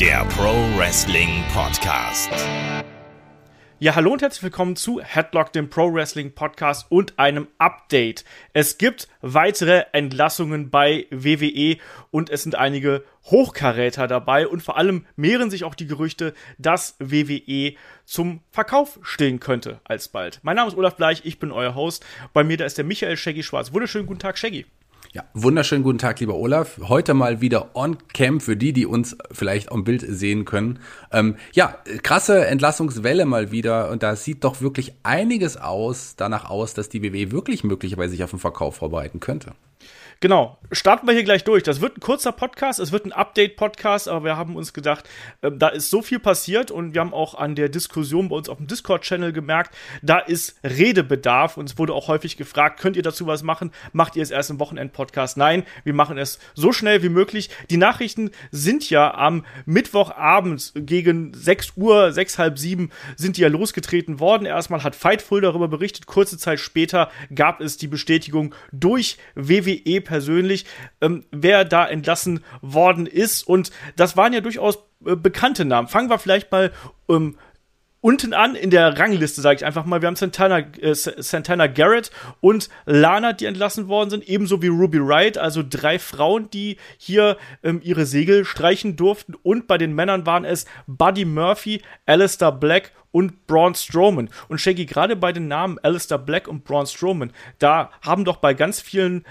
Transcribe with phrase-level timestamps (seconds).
[0.00, 2.30] der Pro Wrestling Podcast.
[3.78, 8.26] Ja, hallo und herzlich willkommen zu Headlock, dem Pro Wrestling Podcast und einem Update.
[8.52, 11.78] Es gibt weitere Entlassungen bei WWE
[12.10, 16.96] und es sind einige Hochkaräter dabei und vor allem mehren sich auch die Gerüchte, dass
[16.98, 17.72] WWE
[18.04, 20.40] zum Verkauf stehen könnte alsbald.
[20.42, 22.04] Mein Name ist Olaf Bleich, ich bin euer Host.
[22.34, 23.72] Bei mir da ist der Michael Shaggy Schwarz.
[23.72, 24.66] Wunderschönen guten Tag, Shaggy.
[25.16, 26.78] Ja, wunderschönen guten Tag, lieber Olaf.
[26.90, 30.78] Heute mal wieder on Cam für die, die uns vielleicht am Bild sehen können.
[31.10, 36.74] Ähm, ja, krasse Entlassungswelle mal wieder und da sieht doch wirklich einiges aus, danach aus,
[36.74, 39.52] dass die WWE wirklich möglicherweise sich auf den Verkauf vorbereiten könnte.
[40.20, 41.62] Genau, starten wir hier gleich durch.
[41.62, 45.06] Das wird ein kurzer Podcast, es wird ein Update-Podcast, aber wir haben uns gedacht,
[45.42, 48.48] äh, da ist so viel passiert und wir haben auch an der Diskussion bei uns
[48.48, 53.02] auf dem Discord-Channel gemerkt, da ist Redebedarf und es wurde auch häufig gefragt, könnt ihr
[53.02, 53.72] dazu was machen?
[53.92, 55.36] Macht ihr es erst im Wochenend-Podcast?
[55.36, 57.50] Nein, wir machen es so schnell wie möglich.
[57.68, 63.48] Die Nachrichten sind ja am Mittwochabend gegen 6 Uhr, 6, halb 7 sind die ja
[63.48, 64.46] losgetreten worden.
[64.46, 70.64] Erstmal hat Fightful darüber berichtet, kurze Zeit später gab es die Bestätigung durch WWE persönlich,
[71.02, 73.46] ähm, wer da entlassen worden ist.
[73.46, 75.88] Und das waren ja durchaus äh, bekannte Namen.
[75.88, 76.72] Fangen wir vielleicht mal
[77.10, 77.36] ähm,
[78.06, 80.00] unten an in der Rangliste, sage ich einfach mal.
[80.00, 85.04] Wir haben Santana, äh, Santana Garrett und Lana, die entlassen worden sind, ebenso wie Ruby
[85.04, 89.34] Wright, also drei Frauen, die hier ähm, ihre Segel streichen durften.
[89.42, 94.30] Und bei den Männern waren es Buddy Murphy, Alistair Black und Braun Strowman.
[94.48, 98.54] Und Shaggy, gerade bei den Namen Alistair Black und Braun Strowman, da haben doch bei
[98.54, 99.24] ganz vielen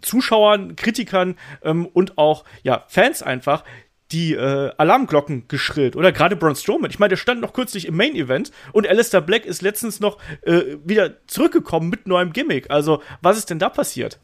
[0.00, 3.64] Zuschauern, Kritikern ähm, und auch ja, Fans einfach
[4.12, 5.96] die äh, Alarmglocken geschrillt.
[5.96, 6.90] Oder gerade Braun Strowman.
[6.90, 10.18] Ich meine, der stand noch kürzlich im Main Event und Alistair Black ist letztens noch
[10.42, 12.70] äh, wieder zurückgekommen mit neuem Gimmick.
[12.70, 14.18] Also, was ist denn da passiert?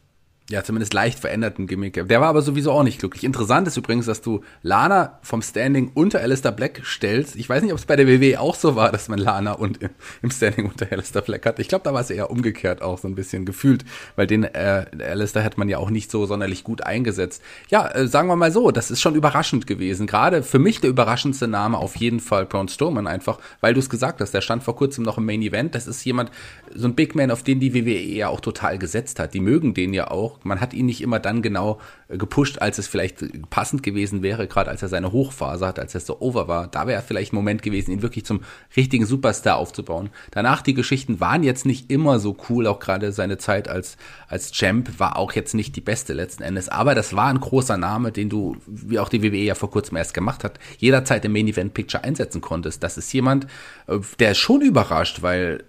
[0.51, 2.07] Ja, zumindest leicht veränderten Gimmick.
[2.07, 3.25] Der war aber sowieso auch nicht glücklich.
[3.25, 7.35] Interessant ist übrigens, dass du Lana vom Standing unter Alistair Black stellst.
[7.37, 9.79] Ich weiß nicht, ob es bei der WWE auch so war, dass man Lana und
[10.23, 11.59] im Standing unter Alistair Black hat.
[11.61, 14.85] Ich glaube, da war es eher umgekehrt auch so ein bisschen gefühlt, weil den äh,
[15.01, 17.43] Alistair hat man ja auch nicht so sonderlich gut eingesetzt.
[17.71, 20.07] Ja, äh, sagen wir mal so, das ist schon überraschend gewesen.
[20.07, 23.89] Gerade für mich der überraschendste Name auf jeden Fall Braun Strowman einfach, weil du es
[23.89, 25.75] gesagt hast, der stand vor kurzem noch im Main Event.
[25.75, 26.31] Das ist jemand,
[26.75, 29.33] so ein Big Man, auf den die WWE ja auch total gesetzt hat.
[29.33, 32.79] Die mögen den ja auch man hat ihn nicht immer dann genau äh, gepusht, als
[32.79, 36.49] es vielleicht passend gewesen wäre, gerade als er seine Hochphase hat, als er so over
[36.49, 36.67] war.
[36.67, 38.41] Da wäre vielleicht ein Moment gewesen, ihn wirklich zum
[38.77, 40.11] richtigen Superstar aufzubauen.
[40.31, 43.97] Danach die Geschichten waren jetzt nicht immer so cool, auch gerade seine Zeit als,
[44.29, 46.69] als Champ war auch jetzt nicht die beste letzten Endes.
[46.69, 49.97] Aber das war ein großer Name, den du, wie auch die WWE ja vor kurzem
[49.97, 52.83] erst gemacht hat, jederzeit im Main Event Picture einsetzen konntest.
[52.83, 53.47] Das ist jemand,
[53.87, 55.65] äh, der schon überrascht, weil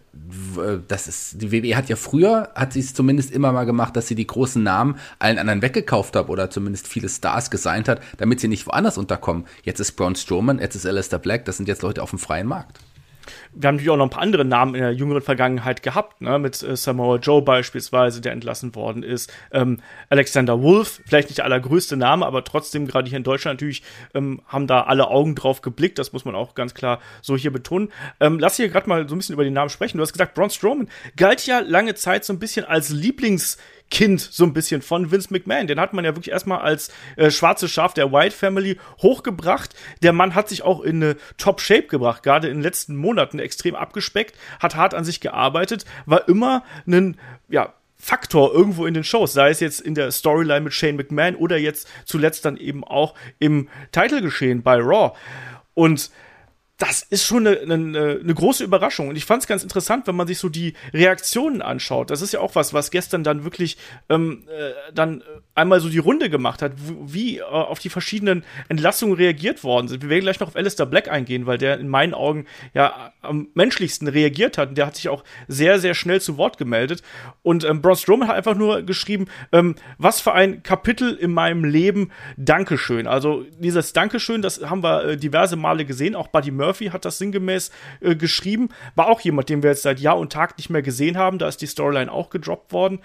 [0.87, 4.07] das ist, die WWE hat ja früher, hat sie es zumindest immer mal gemacht, dass
[4.07, 8.39] sie die großen Namen allen anderen weggekauft hat oder zumindest viele Stars gesigned hat, damit
[8.39, 9.45] sie nicht woanders unterkommen.
[9.63, 12.47] Jetzt ist Braun Strowman, jetzt ist Alistair Black, das sind jetzt Leute auf dem freien
[12.47, 12.79] Markt
[13.53, 16.39] wir haben natürlich auch noch ein paar andere Namen in der jüngeren Vergangenheit gehabt, ne?
[16.39, 19.31] mit äh, Samoa Joe beispielsweise, der entlassen worden ist.
[19.51, 23.83] Ähm, Alexander Wolf, vielleicht nicht der allergrößte Name, aber trotzdem, gerade hier in Deutschland natürlich,
[24.13, 25.99] ähm, haben da alle Augen drauf geblickt.
[25.99, 27.91] Das muss man auch ganz klar so hier betonen.
[28.19, 29.97] Ähm, lass hier gerade mal so ein bisschen über den Namen sprechen.
[29.97, 33.57] Du hast gesagt, Braun Strowman galt ja lange Zeit so ein bisschen als Lieblings-
[33.95, 35.67] Kind so ein bisschen von Vince McMahon.
[35.67, 39.73] Den hat man ja wirklich erstmal als äh, schwarze Schaf der White Family hochgebracht.
[40.03, 43.73] Der Mann hat sich auch in eine Top-Shape gebracht, gerade in den letzten Monaten extrem
[43.73, 47.15] abgespeckt, hat hart an sich gearbeitet, war immer ein,
[47.47, 51.37] ja, Faktor irgendwo in den Shows, sei es jetzt in der Storyline mit Shane McMahon
[51.37, 55.15] oder jetzt zuletzt dann eben auch im Titelgeschehen bei Raw.
[55.73, 56.11] Und
[56.77, 59.07] das ist schon eine, eine, eine große Überraschung.
[59.07, 62.11] Und ich fand es ganz interessant, wenn man sich so die Reaktionen anschaut.
[62.11, 63.77] Das ist ja auch was, was gestern dann wirklich
[64.09, 69.15] ähm, äh, dann einmal so die Runde gemacht hat, wie äh, auf die verschiedenen Entlassungen
[69.15, 70.03] reagiert worden sind.
[70.03, 73.47] Wir werden gleich noch auf Alistair Black eingehen, weil der in meinen Augen ja am
[73.53, 74.69] menschlichsten reagiert hat.
[74.69, 77.03] Und der hat sich auch sehr, sehr schnell zu Wort gemeldet.
[77.41, 81.63] Und ähm, Braun Strowman hat einfach nur geschrieben, ähm, was für ein Kapitel in meinem
[81.63, 83.07] Leben, Dankeschön.
[83.07, 87.05] Also dieses Dankeschön, das haben wir äh, diverse Male gesehen, auch Buddy Murphy Murphy hat
[87.05, 87.71] das sinngemäß
[88.01, 88.69] äh, geschrieben.
[88.95, 91.37] War auch jemand, den wir jetzt seit Jahr und Tag nicht mehr gesehen haben.
[91.37, 92.99] Da ist die Storyline auch gedroppt worden.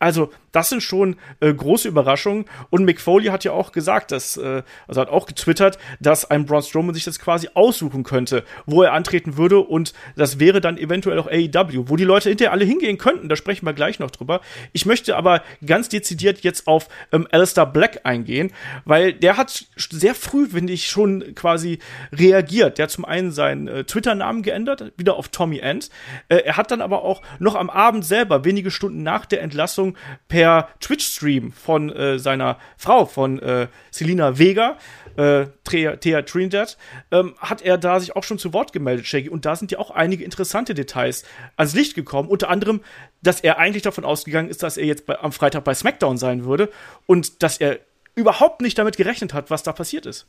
[0.00, 2.46] Also, das sind schon äh, große Überraschungen.
[2.70, 6.46] Und Mick Foley hat ja auch gesagt, dass, äh, also hat auch getwittert, dass ein
[6.46, 9.58] Braun Strowman sich das quasi aussuchen könnte, wo er antreten würde.
[9.60, 13.28] Und das wäre dann eventuell auch AEW, wo die Leute hinterher alle hingehen könnten.
[13.28, 14.40] Da sprechen wir gleich noch drüber.
[14.72, 18.52] Ich möchte aber ganz dezidiert jetzt auf ähm, Alistair Black eingehen,
[18.86, 21.78] weil der hat sehr früh, finde ich, schon quasi
[22.12, 22.78] reagiert.
[22.78, 25.90] Der hat zum einen seinen äh, Twitter-Namen geändert, wieder auf Tommy End.
[26.28, 29.89] Äh, er hat dann aber auch noch am Abend selber, wenige Stunden nach der Entlassung,
[29.90, 29.96] Entlassung
[30.28, 34.78] per Twitch-Stream von äh, seiner Frau, von äh, Selina Vega,
[35.16, 36.76] äh, Thea Trinidad,
[37.10, 39.28] ähm, hat er da sich auch schon zu Wort gemeldet, Shaggy.
[39.28, 41.24] Und da sind ja auch einige interessante Details
[41.56, 42.28] ans Licht gekommen.
[42.28, 42.80] Unter anderem,
[43.22, 46.44] dass er eigentlich davon ausgegangen ist, dass er jetzt bei, am Freitag bei SmackDown sein
[46.44, 46.70] würde
[47.06, 47.80] und dass er
[48.14, 50.26] überhaupt nicht damit gerechnet hat, was da passiert ist.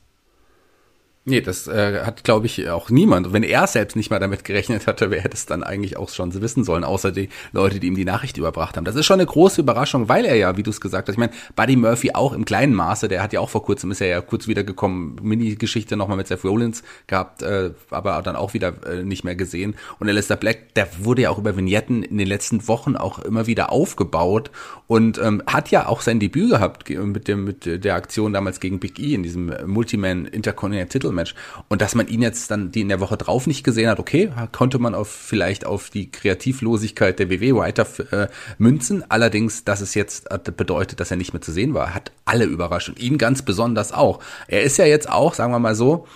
[1.24, 3.32] Nee, das äh, hat, glaube ich, auch niemand.
[3.32, 6.34] Wenn er selbst nicht mal damit gerechnet hatte, wer hätte es dann eigentlich auch schon
[6.42, 8.84] wissen sollen, außer die Leute, die ihm die Nachricht überbracht haben.
[8.84, 11.20] Das ist schon eine große Überraschung, weil er ja, wie du es gesagt hast, ich
[11.20, 14.08] meine, Buddy Murphy auch im kleinen Maße, der hat ja auch vor kurzem, ist er
[14.08, 19.04] ja kurz wiedergekommen, Mini-Geschichte nochmal mit Seth Rollins gehabt, äh, aber dann auch wieder äh,
[19.04, 19.76] nicht mehr gesehen.
[20.00, 23.46] Und Alistair Black, der wurde ja auch über Vignetten in den letzten Wochen auch immer
[23.46, 24.50] wieder aufgebaut
[24.88, 28.80] und ähm, hat ja auch sein Debüt gehabt mit, dem, mit der Aktion damals gegen
[28.80, 31.34] Big E in diesem Multiman Intercontinental Titelmatch.
[31.68, 34.30] Und dass man ihn jetzt dann die in der Woche drauf nicht gesehen hat, okay,
[34.50, 38.28] konnte man auf vielleicht auf die Kreativlosigkeit der WW weiter äh,
[38.58, 39.04] münzen.
[39.08, 42.88] Allerdings, dass es jetzt bedeutet, dass er nicht mehr zu sehen war, hat alle überrascht
[42.88, 44.20] und ihn ganz besonders auch.
[44.48, 46.06] Er ist ja jetzt auch, sagen wir mal so,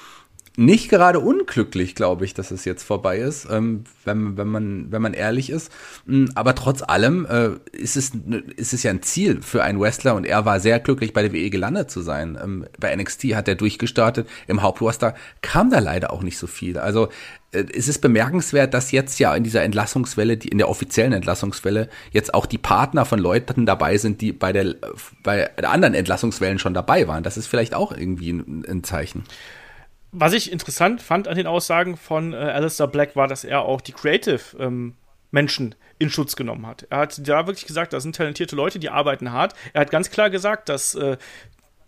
[0.57, 5.03] nicht gerade unglücklich, glaube ich, dass es jetzt vorbei ist, ähm, wenn, wenn, man, wenn
[5.03, 5.71] man ehrlich ist.
[6.07, 8.13] Mm, aber trotz allem äh, ist, es,
[8.57, 11.33] ist es ja ein Ziel für einen Wrestler und er war sehr glücklich, bei der
[11.33, 12.39] WE gelandet zu sein.
[12.43, 16.79] Ähm, bei NXT hat er durchgestartet, im Hauptroster kam da leider auch nicht so viel.
[16.79, 17.09] Also
[17.53, 21.91] äh, es ist bemerkenswert, dass jetzt ja in dieser Entlassungswelle, die in der offiziellen Entlassungswelle,
[22.13, 24.75] jetzt auch die Partner von Leuten dabei sind, die bei der,
[25.23, 27.23] bei der anderen Entlassungswellen schon dabei waren.
[27.23, 29.25] Das ist vielleicht auch irgendwie ein, ein Zeichen
[30.19, 33.83] was ich interessant fand an den Aussagen von äh, Alistair Black war, dass er auch
[33.83, 34.95] die Creative ähm,
[35.31, 36.87] Menschen in Schutz genommen hat.
[36.89, 39.55] Er hat da wirklich gesagt, das sind talentierte Leute, die arbeiten hart.
[39.75, 41.19] Er hat ganz klar gesagt, dass äh,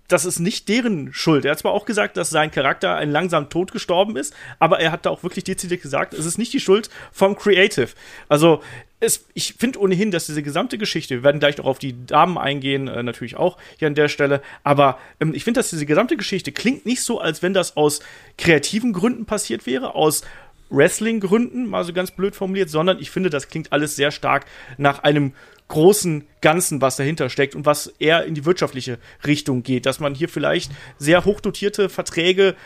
[0.08, 1.44] das ist nicht deren Schuld.
[1.44, 4.92] Er hat zwar auch gesagt, dass sein Charakter ein langsam Tod gestorben ist, aber er
[4.92, 7.88] hat da auch wirklich dezidiert gesagt, es ist nicht die Schuld vom Creative.
[8.28, 8.62] Also
[9.00, 12.36] es, ich finde ohnehin, dass diese gesamte Geschichte, wir werden gleich noch auf die Damen
[12.36, 16.16] eingehen, äh, natürlich auch hier an der Stelle, aber ähm, ich finde, dass diese gesamte
[16.16, 18.00] Geschichte klingt nicht so, als wenn das aus
[18.36, 20.22] kreativen Gründen passiert wäre, aus
[20.70, 24.46] Wrestling-Gründen, mal so ganz blöd formuliert, sondern ich finde, das klingt alles sehr stark
[24.76, 25.32] nach einem
[25.68, 30.14] großen Ganzen, was dahinter steckt und was eher in die wirtschaftliche Richtung geht, dass man
[30.14, 32.56] hier vielleicht sehr hochdotierte Verträge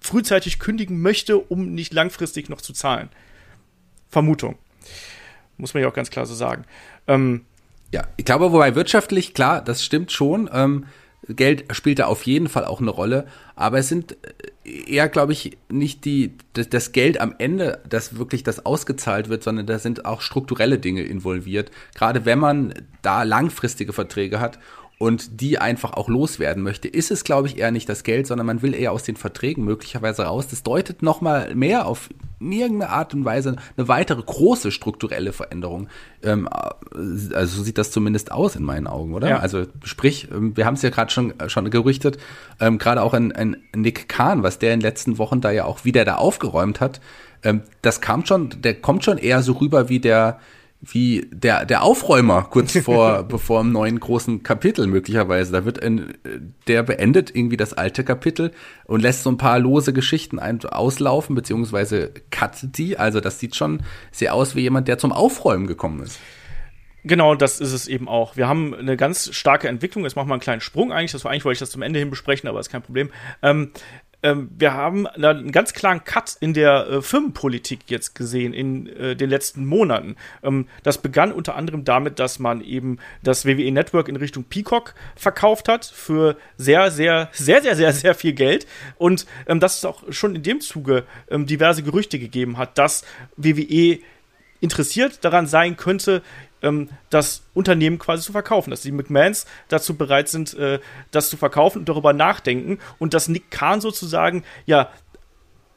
[0.00, 3.08] frühzeitig kündigen möchte, um nicht langfristig noch zu zahlen.
[4.08, 4.56] Vermutung.
[5.58, 6.64] Muss man ja auch ganz klar so sagen.
[7.06, 7.44] Ähm,
[7.92, 10.48] ja, ich glaube, wobei wirtschaftlich, klar, das stimmt schon.
[10.52, 10.86] Ähm,
[11.28, 13.26] Geld spielt da auf jeden Fall auch eine Rolle,
[13.56, 14.16] aber es sind
[14.64, 19.66] eher, glaube ich, nicht die, das, Geld am Ende, das wirklich das ausgezahlt wird, sondern
[19.66, 21.70] da sind auch strukturelle Dinge involviert.
[21.94, 24.58] Gerade wenn man da langfristige Verträge hat
[24.98, 28.48] und die einfach auch loswerden möchte, ist es, glaube ich, eher nicht das Geld, sondern
[28.48, 30.48] man will eher aus den Verträgen möglicherweise raus.
[30.48, 32.10] Das deutet nochmal mehr auf
[32.40, 35.88] irgendeine Art und Weise eine weitere große strukturelle Veränderung.
[36.24, 39.28] Ähm, also so sieht das zumindest aus in meinen Augen, oder?
[39.28, 39.38] Ja.
[39.38, 42.18] Also sprich, ähm, wir haben es ja gerade schon, schon gerüchtet,
[42.58, 45.64] ähm, gerade auch in, in Nick Kahn, was der in den letzten Wochen da ja
[45.64, 47.00] auch wieder da aufgeräumt hat,
[47.82, 50.40] das kam schon, der kommt schon eher so rüber wie der
[50.80, 55.52] wie der, der Aufräumer kurz vor, bevor einem neuen großen Kapitel möglicherweise.
[55.52, 56.14] Da wird ein,
[56.68, 58.52] der beendet irgendwie das alte Kapitel
[58.84, 62.96] und lässt so ein paar lose Geschichten ein, auslaufen, beziehungsweise cuttet die.
[62.96, 63.82] Also das sieht schon
[64.12, 66.20] sehr aus wie jemand, der zum Aufräumen gekommen ist.
[67.04, 68.36] Genau, das ist es eben auch.
[68.36, 70.04] Wir haben eine ganz starke Entwicklung.
[70.04, 71.12] Jetzt machen wir einen kleinen Sprung eigentlich.
[71.12, 73.10] Das war eigentlich wollte ich das zum Ende hin besprechen, aber ist kein Problem.
[73.42, 73.70] Ähm,
[74.22, 79.14] ähm, wir haben einen ganz klaren Cut in der äh, Firmenpolitik jetzt gesehen in äh,
[79.14, 80.16] den letzten Monaten.
[80.42, 84.94] Ähm, das begann unter anderem damit, dass man eben das WWE Network in Richtung Peacock
[85.14, 88.66] verkauft hat für sehr, sehr, sehr, sehr, sehr, sehr viel Geld.
[88.96, 93.04] Und ähm, dass es auch schon in dem Zuge ähm, diverse Gerüchte gegeben hat, dass
[93.36, 93.98] WWE
[94.60, 96.22] interessiert daran sein könnte,
[96.62, 101.36] ähm, das Unternehmen quasi zu verkaufen, dass die McMahons dazu bereit sind, äh, das zu
[101.36, 104.90] verkaufen und darüber nachdenken und dass Nick Khan sozusagen ja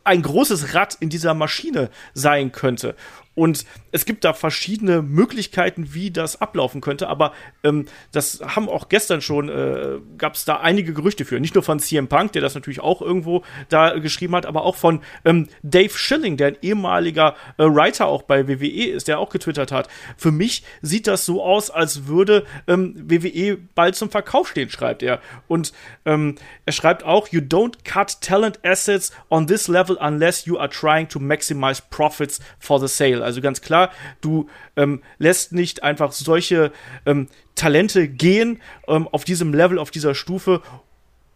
[0.03, 2.95] ein großes Rad in dieser Maschine sein könnte.
[3.35, 7.33] Und es gibt da verschiedene Möglichkeiten, wie das ablaufen könnte, aber
[7.63, 11.39] ähm, das haben auch gestern schon, äh, gab es da einige Gerüchte für.
[11.39, 14.75] Nicht nur von CM Punk, der das natürlich auch irgendwo da geschrieben hat, aber auch
[14.75, 19.29] von ähm, Dave Schilling, der ein ehemaliger äh, Writer auch bei WWE ist, der auch
[19.29, 19.87] getwittert hat.
[20.17, 25.03] Für mich sieht das so aus, als würde ähm, WWE bald zum Verkauf stehen, schreibt
[25.03, 25.19] er.
[25.47, 25.73] Und
[26.05, 30.69] ähm, er schreibt auch, you don't cut talent assets on this level unless you are
[30.69, 33.23] trying to maximize profits for the sale.
[33.23, 33.80] Also ganz klar,
[34.21, 36.71] du ähm, lässt nicht einfach solche
[37.05, 40.61] ähm, Talente gehen ähm, auf diesem Level, auf dieser Stufe,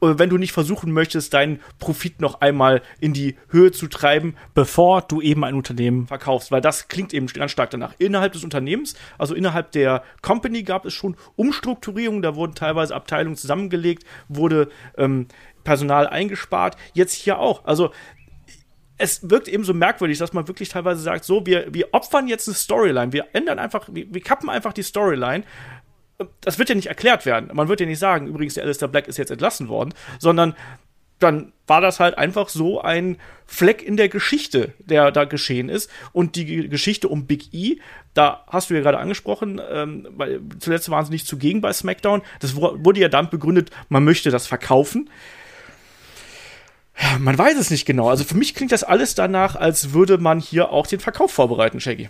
[0.01, 5.01] wenn du nicht versuchen möchtest, deinen Profit noch einmal in die Höhe zu treiben, bevor
[5.01, 6.51] du eben ein Unternehmen verkaufst.
[6.51, 7.93] Weil das klingt eben ganz stark danach.
[7.97, 13.37] Innerhalb des Unternehmens, also innerhalb der Company gab es schon Umstrukturierungen, da wurden teilweise Abteilungen
[13.37, 15.27] zusammengelegt, wurde ähm,
[15.63, 16.77] Personal eingespart.
[16.93, 17.65] Jetzt hier auch.
[17.65, 17.91] Also
[18.97, 22.47] es wirkt eben so merkwürdig, dass man wirklich teilweise sagt, so, wir, wir opfern jetzt
[22.47, 25.43] eine Storyline, wir ändern einfach, wir, wir kappen einfach die Storyline.
[26.41, 27.49] Das wird ja nicht erklärt werden.
[27.53, 30.55] Man wird ja nicht sagen, übrigens, der Alistair Black ist jetzt entlassen worden, sondern
[31.19, 35.89] dann war das halt einfach so ein Fleck in der Geschichte, der da geschehen ist.
[36.11, 37.79] Und die Geschichte um Big E,
[38.13, 42.21] da hast du ja gerade angesprochen, ähm, weil zuletzt waren sie nicht zugegen bei SmackDown.
[42.39, 45.09] Das wurde ja dann begründet, man möchte das verkaufen.
[47.19, 48.09] Man weiß es nicht genau.
[48.09, 51.79] Also für mich klingt das alles danach, als würde man hier auch den Verkauf vorbereiten,
[51.79, 52.09] Shaggy.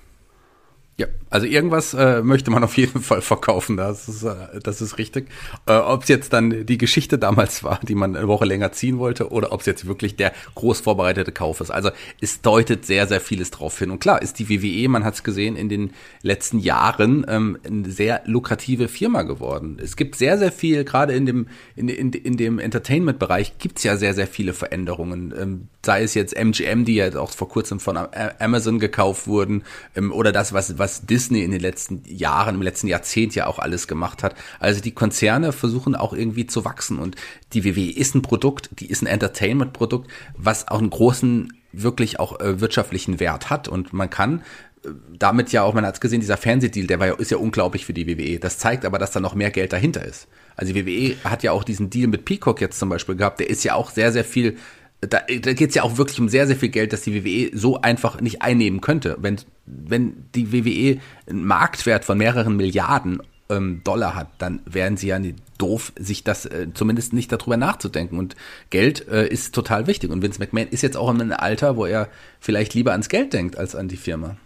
[0.97, 4.97] Ja, also irgendwas äh, möchte man auf jeden Fall verkaufen, das ist, äh, das ist
[4.97, 5.27] richtig.
[5.65, 8.97] Äh, ob es jetzt dann die Geschichte damals war, die man eine Woche länger ziehen
[8.97, 11.69] wollte, oder ob es jetzt wirklich der groß vorbereitete Kauf ist.
[11.69, 11.89] Also
[12.21, 13.91] es deutet sehr, sehr vieles drauf hin.
[13.91, 17.91] Und klar, ist die WWE, man hat es gesehen, in den letzten Jahren ähm, eine
[17.91, 19.77] sehr lukrative Firma geworden.
[19.83, 23.97] Es gibt sehr, sehr viel, gerade in dem, in, in, in dem Entertainment-Bereich gibt's ja
[23.97, 25.33] sehr, sehr viele Veränderungen.
[25.37, 27.97] Ähm, sei es jetzt MGM, die ja auch vor kurzem von
[28.39, 29.63] Amazon gekauft wurden,
[29.95, 33.60] ähm, oder das, was, was Disney in den letzten Jahren, im letzten Jahrzehnt ja auch
[33.60, 34.36] alles gemacht hat.
[34.60, 37.15] Also die Konzerne versuchen auch irgendwie zu wachsen und
[37.54, 42.39] die WWE ist ein Produkt, die ist ein Entertainment-Produkt, was auch einen großen, wirklich auch
[42.39, 44.44] äh, wirtschaftlichen Wert hat und man kann
[44.84, 47.38] äh, damit ja auch, man hat es gesehen, dieser Fernsehdeal, der war ja, ist ja
[47.38, 48.39] unglaublich für die WWE.
[48.39, 50.27] Das zeigt aber, dass da noch mehr Geld dahinter ist.
[50.56, 53.50] Also die WWE hat ja auch diesen Deal mit Peacock jetzt zum Beispiel gehabt, der
[53.50, 54.58] ist ja auch sehr, sehr viel
[55.07, 57.57] da, da geht es ja auch wirklich um sehr, sehr viel Geld, das die WWE
[57.57, 59.17] so einfach nicht einnehmen könnte.
[59.19, 65.07] Wenn, wenn die WWE einen Marktwert von mehreren Milliarden ähm, Dollar hat, dann wären sie
[65.07, 68.17] ja nicht doof, sich das äh, zumindest nicht darüber nachzudenken.
[68.17, 68.35] Und
[68.69, 70.12] Geld äh, ist total wichtig.
[70.12, 72.09] Und Vince McMahon ist jetzt auch in einem Alter, wo er
[72.39, 74.38] vielleicht lieber ans Geld denkt als an die Firma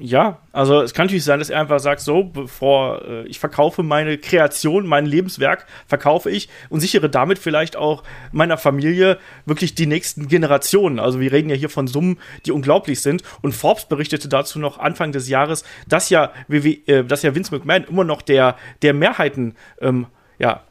[0.00, 3.82] ja, also es kann natürlich sein, dass er einfach sagt, so, bevor äh, ich verkaufe
[3.82, 8.02] meine Kreation, mein Lebenswerk, verkaufe ich und sichere damit vielleicht auch
[8.32, 10.98] meiner Familie wirklich die nächsten Generationen.
[10.98, 13.22] Also wir reden ja hier von Summen, die unglaublich sind.
[13.42, 17.84] Und Forbes berichtete dazu noch Anfang des Jahres, dass ja, äh, dass ja Vince McMahon
[17.84, 20.06] immer noch der, der Mehrheiten ähm,
[20.38, 20.62] ja,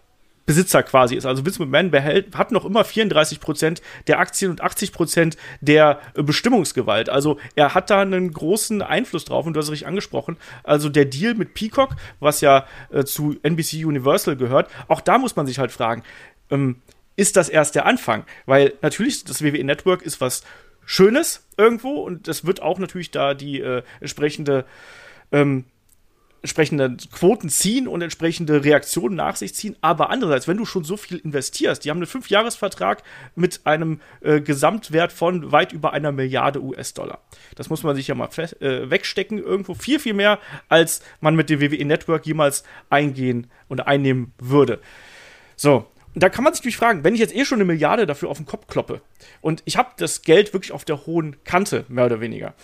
[0.49, 1.27] Besitzer quasi ist.
[1.27, 5.99] Also Vince McMahon behält, hat noch immer 34 Prozent der Aktien und 80 Prozent der
[6.15, 7.07] äh, Bestimmungsgewalt.
[7.07, 10.37] Also er hat da einen großen Einfluss drauf und du hast es richtig angesprochen.
[10.63, 15.35] Also der Deal mit Peacock, was ja äh, zu NBC Universal gehört, auch da muss
[15.35, 16.01] man sich halt fragen,
[16.49, 16.77] ähm,
[17.15, 18.25] ist das erst der Anfang?
[18.47, 20.41] Weil natürlich das WWE Network ist was
[20.83, 24.65] Schönes irgendwo und das wird auch natürlich da die äh, entsprechende
[25.31, 25.65] ähm,
[26.41, 29.75] entsprechende Quoten ziehen und entsprechende Reaktionen nach sich ziehen.
[29.81, 33.03] Aber andererseits, wenn du schon so viel investierst, die haben einen Fünfjahresvertrag
[33.35, 37.19] mit einem äh, Gesamtwert von weit über einer Milliarde US-Dollar.
[37.55, 39.73] Das muss man sich ja mal äh, wegstecken irgendwo.
[39.73, 44.79] Viel, viel mehr, als man mit dem WWE Network jemals eingehen und einnehmen würde.
[45.55, 48.05] So, und da kann man sich natürlich fragen, wenn ich jetzt eh schon eine Milliarde
[48.05, 49.01] dafür auf den Kopf kloppe
[49.41, 52.55] und ich habe das Geld wirklich auf der hohen Kante, mehr oder weniger,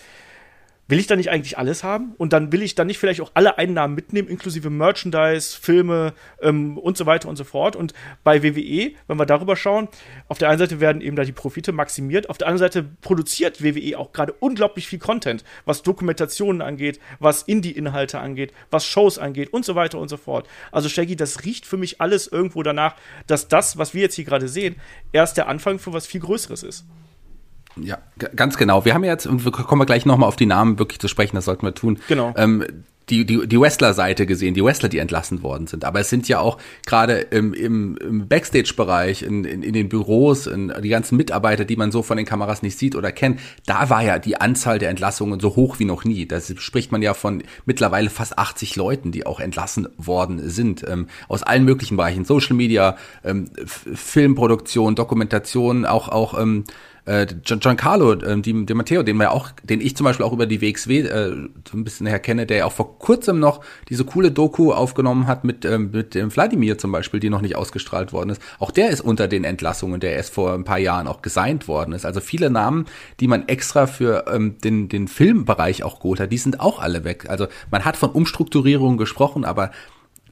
[0.88, 2.14] will ich da nicht eigentlich alles haben?
[2.16, 6.78] Und dann will ich dann nicht vielleicht auch alle Einnahmen mitnehmen, inklusive Merchandise, Filme ähm,
[6.78, 7.76] und so weiter und so fort.
[7.76, 7.92] Und
[8.24, 9.88] bei WWE, wenn wir darüber schauen,
[10.28, 13.62] auf der einen Seite werden eben da die Profite maximiert, auf der anderen Seite produziert
[13.62, 19.52] WWE auch gerade unglaublich viel Content, was Dokumentationen angeht, was Indie-Inhalte angeht, was Shows angeht
[19.52, 20.48] und so weiter und so fort.
[20.70, 22.94] Also Shaggy, das riecht für mich alles irgendwo danach,
[23.26, 24.76] dass das, was wir jetzt hier gerade sehen,
[25.12, 26.86] erst der Anfang für was viel Größeres ist.
[27.76, 27.98] Ja,
[28.34, 28.84] ganz genau.
[28.84, 31.36] Wir haben jetzt, und wir kommen wir gleich nochmal auf die Namen wirklich zu sprechen,
[31.36, 31.98] das sollten wir tun.
[32.08, 32.32] Genau.
[32.36, 32.64] Ähm,
[33.08, 35.84] die, die, die Wrestler-Seite gesehen, die Wrestler, die entlassen worden sind.
[35.84, 40.46] Aber es sind ja auch gerade im, im, im Backstage-Bereich, in, in, in den Büros,
[40.46, 43.90] in die ganzen Mitarbeiter, die man so von den Kameras nicht sieht oder kennt, da
[43.90, 46.26] war ja die Anzahl der Entlassungen so hoch wie noch nie.
[46.26, 50.84] Da spricht man ja von mittlerweile fast 80 Leuten, die auch entlassen worden sind.
[50.88, 52.24] Ähm, aus allen möglichen Bereichen.
[52.24, 56.64] Social Media, ähm, Filmproduktion, Dokumentation, auch, auch ähm,
[57.06, 60.46] äh, Giancarlo äh, Di, Di Matteo, den wir auch, den ich zum Beispiel auch über
[60.46, 61.30] die WXW äh,
[61.68, 65.26] so ein bisschen her kenne, der ja auch vor kurzem noch diese coole Doku aufgenommen
[65.26, 68.42] hat mit, ähm, mit dem Vladimir zum Beispiel, die noch nicht ausgestrahlt worden ist.
[68.58, 71.92] Auch der ist unter den Entlassungen, der erst vor ein paar Jahren auch gesigned worden
[71.92, 72.04] ist.
[72.04, 72.86] Also viele Namen,
[73.20, 77.04] die man extra für ähm, den, den Filmbereich auch geholt hat, die sind auch alle
[77.04, 77.26] weg.
[77.28, 79.70] Also man hat von Umstrukturierung gesprochen, aber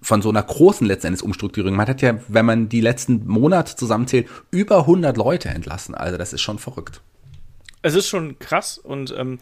[0.05, 1.77] von so einer großen letztendlich Umstrukturierung.
[1.77, 5.95] Man hat ja, wenn man die letzten Monate zusammenzählt, über 100 Leute entlassen.
[5.95, 7.01] Also das ist schon verrückt.
[7.83, 9.39] Es ist schon krass und ähm,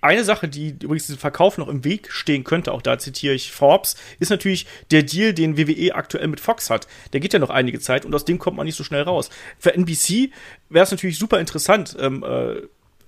[0.00, 3.52] eine Sache, die übrigens diesem Verkauf noch im Weg stehen könnte, auch da zitiere ich
[3.52, 6.86] Forbes, ist natürlich der Deal, den WWE aktuell mit Fox hat.
[7.12, 9.30] Der geht ja noch einige Zeit und aus dem kommt man nicht so schnell raus.
[9.58, 10.30] Für NBC
[10.68, 12.62] wäre es natürlich super interessant, ähm, äh,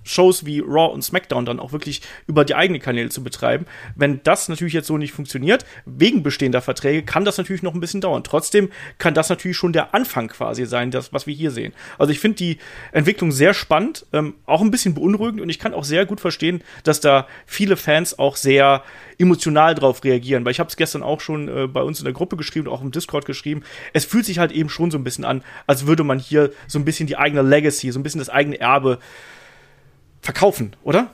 [0.06, 3.66] Shows wie Raw und SmackDown dann auch wirklich über die eigenen Kanäle zu betreiben.
[3.94, 7.80] Wenn das natürlich jetzt so nicht funktioniert, wegen bestehender Verträge, kann das natürlich noch ein
[7.80, 8.24] bisschen dauern.
[8.24, 11.72] Trotzdem kann das natürlich schon der Anfang quasi sein, das, was wir hier sehen.
[11.98, 12.58] Also ich finde die
[12.92, 16.62] Entwicklung sehr spannend, ähm, auch ein bisschen beunruhigend und ich kann auch sehr gut verstehen,
[16.84, 18.82] dass da viele Fans auch sehr
[19.18, 22.12] emotional drauf reagieren, weil ich habe es gestern auch schon äh, bei uns in der
[22.12, 23.62] Gruppe geschrieben, auch im Discord geschrieben.
[23.92, 26.78] Es fühlt sich halt eben schon so ein bisschen an, als würde man hier so
[26.78, 28.98] ein bisschen die eigene Legacy, so ein bisschen das eigene Erbe
[30.26, 31.10] verkaufen, oder?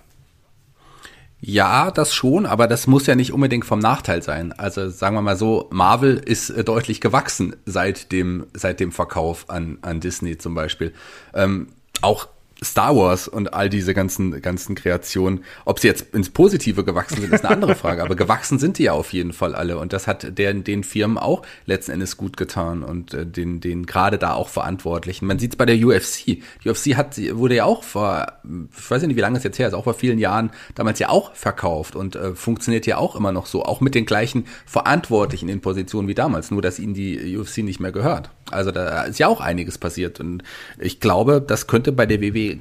[1.45, 4.53] Ja, das schon, aber das muss ja nicht unbedingt vom Nachteil sein.
[4.53, 9.51] Also sagen wir mal so, Marvel ist äh, deutlich gewachsen seit dem, seit dem Verkauf
[9.51, 10.95] an, an Disney zum Beispiel.
[11.35, 11.69] Ähm,
[12.01, 12.29] auch
[12.63, 17.33] Star Wars und all diese ganzen, ganzen Kreationen, ob sie jetzt ins Positive gewachsen sind,
[17.33, 18.03] ist eine andere Frage.
[18.03, 19.79] Aber gewachsen sind die ja auf jeden Fall alle.
[19.79, 23.87] Und das hat den, den Firmen auch letzten Endes gut getan und äh, den, den
[23.87, 25.27] gerade da auch Verantwortlichen.
[25.27, 26.43] Man sieht es bei der UFC.
[26.65, 29.69] Die UFC hat, wurde ja auch vor, ich weiß nicht, wie lange es jetzt her
[29.69, 33.33] ist, auch vor vielen Jahren damals ja auch verkauft und äh, funktioniert ja auch immer
[33.33, 37.37] noch so, auch mit den gleichen Verantwortlichen in Positionen wie damals, nur dass ihnen die
[37.37, 38.31] UFC nicht mehr gehört.
[38.53, 40.21] Also da ist ja auch einiges passiert.
[40.21, 40.43] Und
[40.79, 42.59] ich glaube, das könnte bei der WWE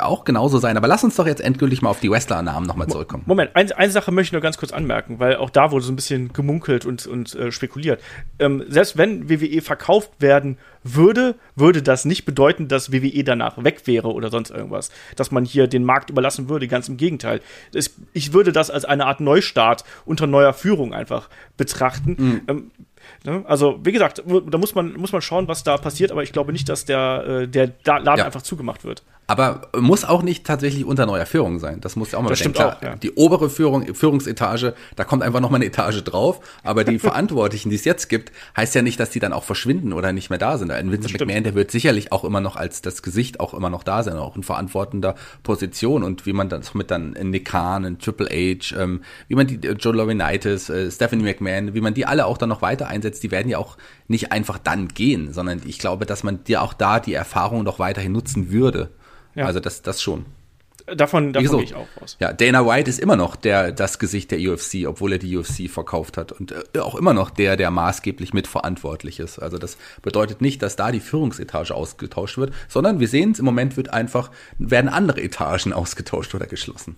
[0.00, 0.76] auch genauso sein.
[0.76, 3.22] Aber lass uns doch jetzt endgültig mal auf die Wrestler-Namen nochmal zurückkommen.
[3.26, 5.92] Moment, ein, eine Sache möchte ich nur ganz kurz anmerken, weil auch da wurde so
[5.92, 8.02] ein bisschen gemunkelt und, und äh, spekuliert.
[8.38, 13.86] Ähm, selbst wenn WWE verkauft werden würde, würde das nicht bedeuten, dass WWE danach weg
[13.86, 14.90] wäre oder sonst irgendwas.
[15.14, 17.40] Dass man hier den Markt überlassen würde, ganz im Gegenteil.
[17.72, 22.16] Das, ich würde das als eine Art Neustart unter neuer Führung einfach betrachten.
[22.18, 22.40] Mhm.
[22.48, 22.70] Ähm,
[23.24, 23.44] Ne?
[23.46, 26.52] Also, wie gesagt, da muss man, muss man schauen, was da passiert, aber ich glaube
[26.52, 28.24] nicht, dass der, äh, der Laden ja.
[28.24, 29.02] einfach zugemacht wird.
[29.28, 31.80] Aber muss auch nicht tatsächlich unter neuer Führung sein.
[31.80, 32.58] Das muss ja auch mal das bedenken.
[32.58, 32.96] Klar, auch, ja.
[32.96, 36.40] Die obere Führung, Führungsetage, da kommt einfach noch mal eine Etage drauf.
[36.62, 39.92] Aber die Verantwortlichen, die es jetzt gibt, heißt ja nicht, dass die dann auch verschwinden
[39.92, 40.70] oder nicht mehr da sind.
[40.70, 43.82] Ein Vince McMahon, der wird sicherlich auch immer noch als das Gesicht auch immer noch
[43.82, 46.04] da sein, auch in verantwortender Position.
[46.04, 49.48] Und wie man das mit dann in Nick Khan, in Triple H, ähm, wie man
[49.48, 52.86] die äh, Joe Laurinaitis, äh, Stephanie McMahon, wie man die alle auch dann noch weiter
[52.86, 56.62] einsetzt, die werden ja auch nicht einfach dann gehen, sondern ich glaube, dass man dir
[56.62, 58.90] auch da die Erfahrung doch weiterhin nutzen würde.
[59.36, 59.46] Ja.
[59.46, 60.24] Also das, das schon.
[60.86, 62.16] Davon, davon gehe ich auch aus.
[62.20, 65.68] Ja, Dana White ist immer noch der, das Gesicht der UFC, obwohl er die UFC
[65.68, 66.30] verkauft hat.
[66.30, 69.40] Und äh, auch immer noch der, der maßgeblich mitverantwortlich ist.
[69.40, 73.44] Also das bedeutet nicht, dass da die Führungsetage ausgetauscht wird, sondern wir sehen es, im
[73.44, 76.96] Moment wird einfach, werden andere Etagen ausgetauscht oder geschlossen.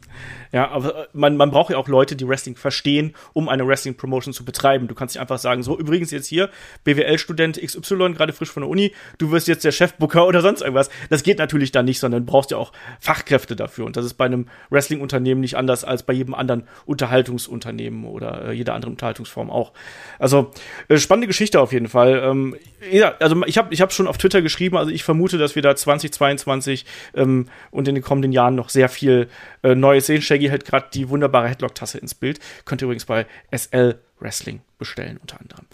[0.53, 4.35] Ja, aber äh, man, man braucht ja auch Leute, die Wrestling verstehen, um eine Wrestling-Promotion
[4.35, 4.89] zu betreiben.
[4.89, 6.51] Du kannst nicht einfach sagen, so, übrigens jetzt hier,
[6.85, 10.91] BWL-Student XY, gerade frisch von der Uni, du wirst jetzt der Chefbooker oder sonst irgendwas.
[11.09, 13.87] Das geht natürlich dann nicht, sondern du brauchst ja auch Fachkräfte dafür dafür.
[13.87, 18.53] Und das ist bei einem Wrestling-Unternehmen nicht anders als bei jedem anderen Unterhaltungsunternehmen oder äh,
[18.53, 19.73] jeder anderen Unterhaltungsform auch.
[20.19, 20.51] Also
[20.89, 22.23] äh, spannende Geschichte auf jeden Fall.
[22.25, 22.57] Ähm,
[22.91, 25.63] ja, also ich habe ich hab schon auf Twitter geschrieben, also ich vermute, dass wir
[25.63, 29.29] da 2022 ähm, und in den kommenden Jahren noch sehr viel
[29.63, 30.23] äh, Neues sehen.
[30.23, 32.41] Shaggy hält gerade die wunderbare Headlock-Tasse ins Bild.
[32.65, 35.67] Könnt ihr übrigens bei SL Wrestling bestellen, unter anderem.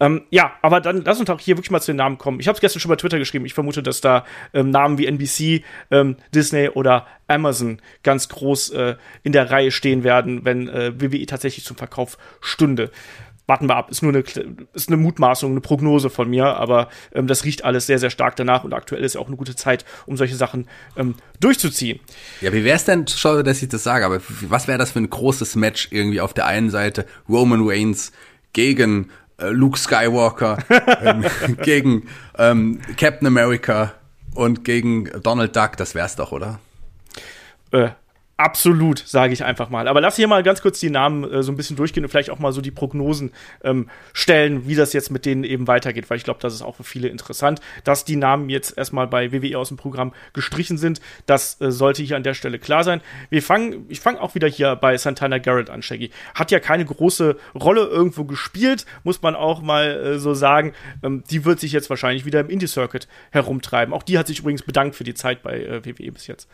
[0.00, 2.40] Ähm, ja, aber dann lass uns doch hier wirklich mal zu den Namen kommen.
[2.40, 3.44] Ich habe es gestern schon bei Twitter geschrieben.
[3.44, 8.96] Ich vermute, dass da ähm, Namen wie NBC, ähm, Disney oder Amazon ganz groß äh,
[9.22, 12.90] in der Reihe stehen werden, wenn äh, WWE tatsächlich zum Verkauf stünde
[13.48, 13.90] warten wir ab.
[13.90, 14.22] Ist nur eine,
[14.74, 18.36] ist eine Mutmaßung, eine Prognose von mir, aber ähm, das riecht alles sehr, sehr stark
[18.36, 21.98] danach und aktuell ist ja auch eine gute Zeit, um solche Sachen ähm, durchzuziehen.
[22.40, 25.00] Ja, wie wäre es denn, schau, dass ich das sage, aber was wäre das für
[25.00, 28.12] ein großes Match irgendwie auf der einen Seite Roman Reigns
[28.52, 30.58] gegen äh, Luke Skywalker,
[31.02, 31.24] ähm,
[31.62, 32.06] gegen
[32.36, 33.94] ähm, Captain America
[34.34, 36.60] und gegen Donald Duck, das wär's doch, oder?
[37.72, 37.90] Äh,
[38.40, 39.88] Absolut, sage ich einfach mal.
[39.88, 42.30] Aber lass hier mal ganz kurz die Namen äh, so ein bisschen durchgehen und vielleicht
[42.30, 43.32] auch mal so die Prognosen
[43.64, 46.76] ähm, stellen, wie das jetzt mit denen eben weitergeht, weil ich glaube, das ist auch
[46.76, 51.00] für viele interessant, dass die Namen jetzt erstmal bei WWE aus dem Programm gestrichen sind.
[51.26, 53.00] Das äh, sollte hier an der Stelle klar sein.
[53.28, 56.12] Wir fangen, ich fange auch wieder hier bei Santana Garrett an, Shaggy.
[56.36, 60.74] Hat ja keine große Rolle irgendwo gespielt, muss man auch mal äh, so sagen.
[61.02, 63.92] Ähm, die wird sich jetzt wahrscheinlich wieder im Indie-Circuit herumtreiben.
[63.92, 66.48] Auch die hat sich übrigens bedankt für die Zeit bei äh, WWE bis jetzt.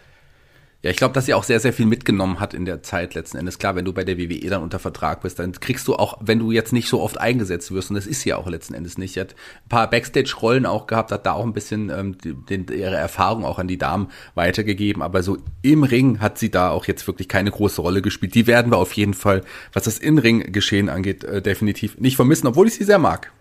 [0.84, 3.38] Ja, ich glaube, dass sie auch sehr, sehr viel mitgenommen hat in der Zeit letzten
[3.38, 3.58] Endes.
[3.58, 6.38] Klar, wenn du bei der WWE dann unter Vertrag bist, dann kriegst du auch, wenn
[6.38, 9.14] du jetzt nicht so oft eingesetzt wirst, und das ist ja auch letzten Endes nicht.
[9.14, 12.96] Sie hat ein paar Backstage-Rollen auch gehabt, hat da auch ein bisschen ähm, den, ihre
[12.96, 17.06] Erfahrung auch an die Damen weitergegeben, aber so im Ring hat sie da auch jetzt
[17.06, 18.34] wirklich keine große Rolle gespielt.
[18.34, 19.40] Die werden wir auf jeden Fall,
[19.72, 23.32] was das In-Ring-Geschehen angeht, äh, definitiv nicht vermissen, obwohl ich sie sehr mag.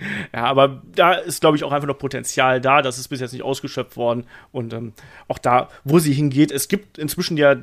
[0.34, 2.82] Ja, aber da ist, glaube ich, auch einfach noch Potenzial da.
[2.82, 4.24] Das ist bis jetzt nicht ausgeschöpft worden.
[4.52, 4.92] Und ähm,
[5.26, 7.56] auch da, wo sie hingeht, es gibt inzwischen ja, äh,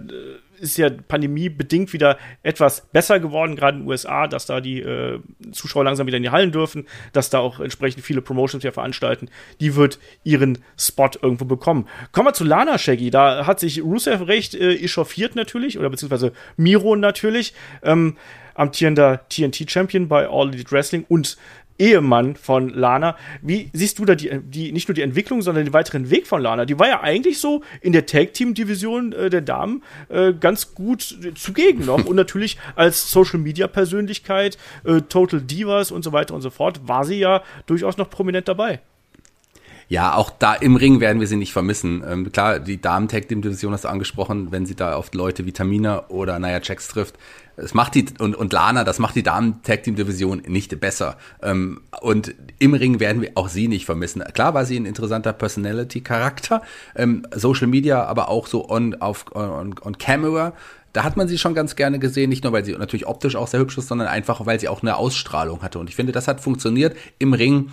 [0.59, 4.79] ist ja Pandemie bedingt wieder etwas besser geworden, gerade in den USA, dass da die
[4.79, 5.19] äh,
[5.51, 9.29] Zuschauer langsam wieder in die Hallen dürfen, dass da auch entsprechend viele Promotions ja veranstalten.
[9.59, 11.87] Die wird ihren Spot irgendwo bekommen.
[12.11, 13.09] Kommen wir zu Lana Shaggy.
[13.09, 17.53] Da hat sich Rusev recht äh, echauffiert natürlich, oder beziehungsweise Miro natürlich.
[17.83, 18.15] Ähm,
[18.55, 21.37] amtierender TNT-Champion bei All Elite Wrestling und
[21.77, 23.17] Ehemann von Lana.
[23.41, 26.41] Wie siehst du da die, die, nicht nur die Entwicklung, sondern den weiteren Weg von
[26.41, 26.65] Lana?
[26.65, 31.85] Die war ja eigentlich so in der Tag-Team-Division äh, der Damen äh, ganz gut zugegen
[31.85, 32.05] noch.
[32.05, 37.19] und natürlich als Social-Media-Persönlichkeit, äh, Total Divas und so weiter und so fort, war sie
[37.19, 38.79] ja durchaus noch prominent dabei.
[39.88, 42.03] Ja, auch da im Ring werden wir sie nicht vermissen.
[42.07, 46.39] Ähm, klar, die Damen-Tag-Team-Division hast du angesprochen, wenn sie da auf Leute wie Tamina oder
[46.39, 47.15] Naya Jax trifft.
[47.57, 51.17] Es macht die, und, und Lana, das macht die Damen-Tag-Team-Division nicht besser.
[51.41, 54.23] Ähm, und im Ring werden wir auch sie nicht vermissen.
[54.33, 56.61] Klar war sie ein interessanter Personality-Charakter,
[56.95, 60.53] ähm, Social Media, aber auch so on, auf, on, on Camera
[60.95, 63.47] da hat man sie schon ganz gerne gesehen, nicht nur weil sie natürlich optisch auch
[63.47, 65.77] sehr hübsch ist, sondern einfach weil sie auch eine Ausstrahlung hatte.
[65.77, 67.71] Und ich finde, das hat funktioniert im Ring.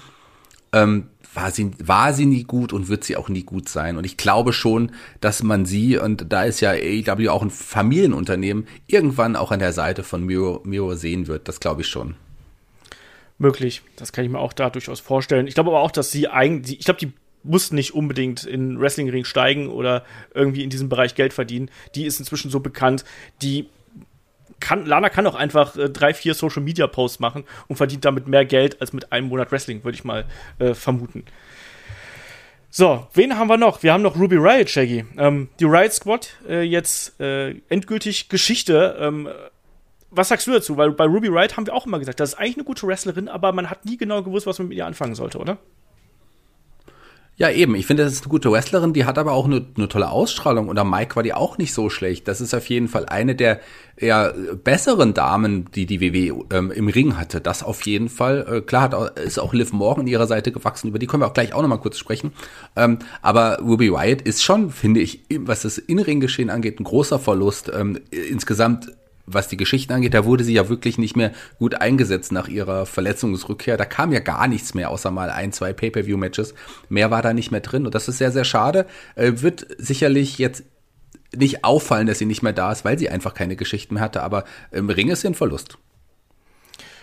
[0.73, 3.97] Ähm, war sie, war sie nie gut und wird sie auch nie gut sein.
[3.97, 8.66] Und ich glaube schon, dass man sie, und da ist ja AEW auch ein Familienunternehmen,
[8.87, 11.49] irgendwann auch an der Seite von Miro, Miro sehen wird.
[11.49, 12.14] Das glaube ich schon.
[13.38, 13.83] Möglich.
[13.97, 15.47] Das kann ich mir auch da durchaus vorstellen.
[15.47, 17.12] Ich glaube aber auch, dass sie eigentlich, ich glaube, die
[17.45, 21.71] muss nicht unbedingt in Wrestlingring steigen oder irgendwie in diesem Bereich Geld verdienen.
[21.95, 23.05] Die ist inzwischen so bekannt,
[23.40, 23.68] die
[24.62, 28.29] kann, Lana kann auch einfach äh, drei, vier Social Media Posts machen und verdient damit
[28.29, 30.25] mehr Geld als mit einem Monat Wrestling, würde ich mal
[30.59, 31.25] äh, vermuten.
[32.70, 33.83] So, wen haben wir noch?
[33.83, 35.05] Wir haben noch Ruby Riot, Shaggy.
[35.18, 38.96] Ähm, die Riot Squad, äh, jetzt äh, endgültig Geschichte.
[38.98, 39.29] Ähm,
[40.11, 40.79] was sagst du dazu?
[40.79, 43.29] Weil bei Ruby Riot haben wir auch immer gesagt, das ist eigentlich eine gute Wrestlerin,
[43.29, 45.59] aber man hat nie genau gewusst, was man mit ihr anfangen sollte, oder?
[47.37, 47.75] Ja, eben.
[47.75, 50.68] Ich finde, das ist eine gute Wrestlerin, die hat aber auch eine, eine tolle Ausstrahlung.
[50.68, 52.29] Und am Mike war die auch nicht so schlecht.
[52.29, 53.61] Das ist auf jeden Fall eine der
[53.97, 57.40] eher besseren Damen, die die WW ähm, im Ring hatte.
[57.40, 58.47] Das auf jeden Fall.
[58.49, 60.88] Äh, klar hat ist auch Liv Morgan ihrer Seite gewachsen.
[60.88, 62.33] Über die können wir auch gleich auch nochmal kurz sprechen.
[62.77, 67.73] Ähm, aber Ruby Wyatt ist schon, finde ich, was das In-Ring-Geschehen angeht, ein großer Verlust.
[67.75, 68.92] Ähm, insgesamt
[69.27, 72.87] was die Geschichten angeht, da wurde sie ja wirklich nicht mehr gut eingesetzt nach ihrer
[72.87, 73.77] Verletzungsrückkehr.
[73.77, 76.55] Da kam ja gar nichts mehr, außer mal ein, zwei Pay-Per-View-Matches.
[76.89, 78.87] Mehr war da nicht mehr drin und das ist sehr, sehr schade.
[79.15, 80.65] Äh, wird sicherlich jetzt
[81.35, 84.23] nicht auffallen, dass sie nicht mehr da ist, weil sie einfach keine Geschichten mehr hatte,
[84.23, 85.79] aber im Ring ist sie ein Verlust.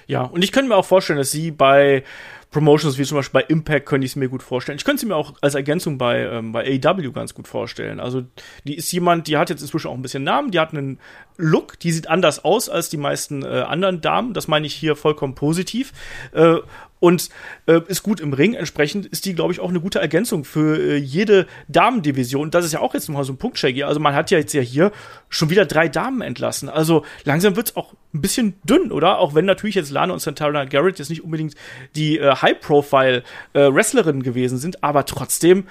[0.07, 2.03] Ja, und ich könnte mir auch vorstellen, dass sie bei
[2.51, 4.77] Promotions wie zum Beispiel bei Impact könnte ich es mir gut vorstellen.
[4.77, 7.99] Ich könnte sie mir auch als Ergänzung bei, ähm, bei AEW ganz gut vorstellen.
[7.99, 8.23] Also
[8.63, 10.99] die ist jemand, die hat jetzt inzwischen auch ein bisschen Namen, die hat einen
[11.37, 14.33] Look, die sieht anders aus als die meisten äh, anderen Damen.
[14.33, 15.93] Das meine ich hier vollkommen positiv.
[16.33, 16.57] Äh,
[16.99, 17.29] und
[17.65, 18.53] äh, ist gut im Ring.
[18.53, 22.51] Entsprechend ist die, glaube ich, auch eine gute Ergänzung für äh, jede Damendivision.
[22.51, 23.83] Das ist ja auch jetzt mal so ein Punkt, Shaggy.
[23.83, 24.91] Also man hat ja jetzt ja hier
[25.29, 26.67] schon wieder drei Damen entlassen.
[26.69, 29.19] Also langsam wird es auch ein bisschen dünn, oder?
[29.19, 31.55] Auch wenn natürlich jetzt Lana und Santana Garrett jetzt nicht unbedingt
[31.95, 35.65] die äh, High-Profile-Wrestlerinnen äh, gewesen sind, aber trotzdem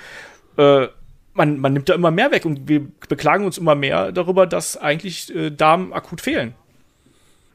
[0.57, 0.89] äh,
[1.39, 4.77] man, man nimmt da immer mehr weg und wir beklagen uns immer mehr darüber, dass
[4.77, 6.55] eigentlich äh, Damen akut fehlen.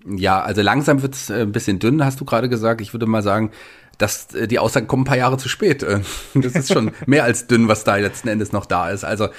[0.05, 2.81] Ja, also langsam wird es äh, ein bisschen dünn, hast du gerade gesagt.
[2.81, 3.51] Ich würde mal sagen,
[3.97, 5.83] dass äh, die Aussagen kommen ein paar Jahre zu spät.
[5.83, 5.99] Äh,
[6.33, 9.03] das ist schon mehr als dünn, was da letzten Endes noch da ist.
[9.03, 9.29] Also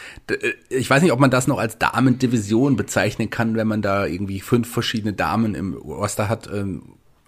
[0.68, 4.40] ich weiß nicht, ob man das noch als Damendivision bezeichnen kann, wenn man da irgendwie
[4.40, 6.48] fünf verschiedene Damen im Roster hat.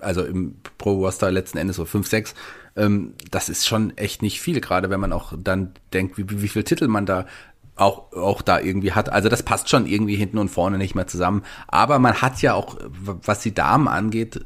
[0.07, 2.35] Also im Pro-Roster letzten Endes so fünf, sechs.
[2.77, 6.49] Ähm, das ist schon echt nicht viel, gerade wenn man auch dann denkt, wie, wie
[6.49, 7.27] viel Titel man da
[7.75, 9.11] auch, auch da irgendwie hat.
[9.11, 11.43] Also das passt schon irgendwie hinten und vorne nicht mehr zusammen.
[11.67, 14.41] Aber man hat ja auch, was die Damen angeht,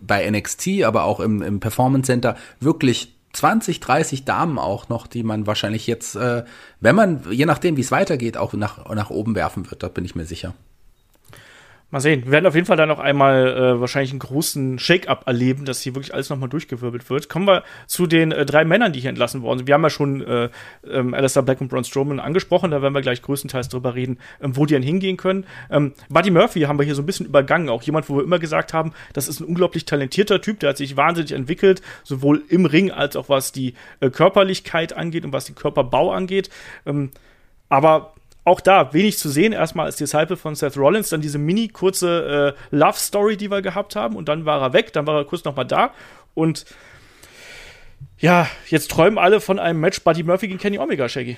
[0.00, 5.22] bei NXT, aber auch im, im Performance Center wirklich 20, 30 Damen auch noch, die
[5.22, 6.44] man wahrscheinlich jetzt, äh,
[6.80, 10.04] wenn man, je nachdem, wie es weitergeht, auch nach, nach oben werfen wird, da bin
[10.04, 10.54] ich mir sicher.
[11.92, 12.24] Mal sehen.
[12.24, 15.82] Wir werden auf jeden Fall da noch einmal äh, wahrscheinlich einen großen Shake-up erleben, dass
[15.82, 17.28] hier wirklich alles nochmal durchgewirbelt wird.
[17.28, 19.66] Kommen wir zu den äh, drei Männern, die hier entlassen worden sind.
[19.66, 20.48] Wir haben ja schon äh,
[20.90, 24.56] ähm, Alistair Black und Braun Strowman angesprochen, da werden wir gleich größtenteils drüber reden, ähm,
[24.56, 25.44] wo die denn hingehen können.
[25.70, 27.68] Ähm, Buddy Murphy haben wir hier so ein bisschen übergangen.
[27.68, 30.78] Auch jemand, wo wir immer gesagt haben, das ist ein unglaublich talentierter Typ, der hat
[30.78, 35.44] sich wahnsinnig entwickelt, sowohl im Ring als auch was die äh, Körperlichkeit angeht und was
[35.44, 36.48] den Körperbau angeht.
[36.86, 37.10] Ähm,
[37.68, 41.68] aber auch da wenig zu sehen, erstmal als Disciple von Seth Rollins, dann diese mini
[41.68, 45.16] kurze äh, Love Story, die wir gehabt haben und dann war er weg, dann war
[45.16, 45.92] er kurz nochmal da
[46.34, 46.64] und
[48.18, 51.36] ja, jetzt träumen alle von einem Match Buddy Murphy gegen Kenny Omega, Shaggy.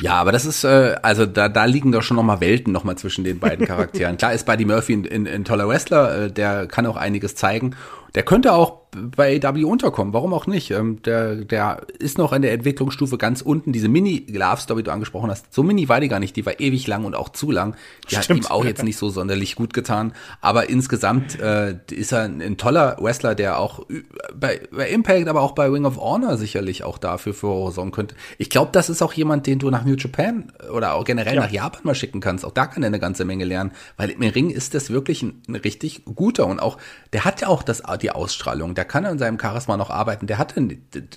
[0.00, 3.24] Ja, aber das ist, äh, also da, da liegen doch schon nochmal Welten nochmal zwischen
[3.24, 4.16] den beiden Charakteren.
[4.16, 7.76] Klar ist Buddy Murphy ein, ein, ein toller Wrestler, äh, der kann auch einiges zeigen
[8.14, 10.70] Der könnte auch bei AW unterkommen, warum auch nicht?
[10.70, 13.72] Ähm, der, der ist noch in der Entwicklungsstufe ganz unten.
[13.72, 16.86] Diese Mini-Love-Story, die du angesprochen hast, so mini war die gar nicht, die war ewig
[16.86, 17.76] lang und auch zu lang.
[18.10, 18.28] Die Stimmt.
[18.28, 20.12] hat ihm auch jetzt nicht so sonderlich gut getan.
[20.40, 23.84] Aber insgesamt äh, ist er ein, ein, toller Wrestler, der auch
[24.34, 28.14] bei, bei Impact, aber auch bei Ring of Honor sicherlich auch dafür für sorgen könnte.
[28.38, 31.42] Ich glaube, das ist auch jemand, den du nach New Japan oder auch generell ja.
[31.42, 32.44] nach Japan mal schicken kannst.
[32.44, 35.42] Auch da kann er eine ganze Menge lernen, weil im Ring ist das wirklich ein,
[35.48, 36.78] ein richtig guter und auch,
[37.12, 38.74] der hat ja auch das, die Ausstrahlung.
[38.74, 40.26] Der kann an seinem Charisma noch arbeiten.
[40.26, 40.76] Der hatte,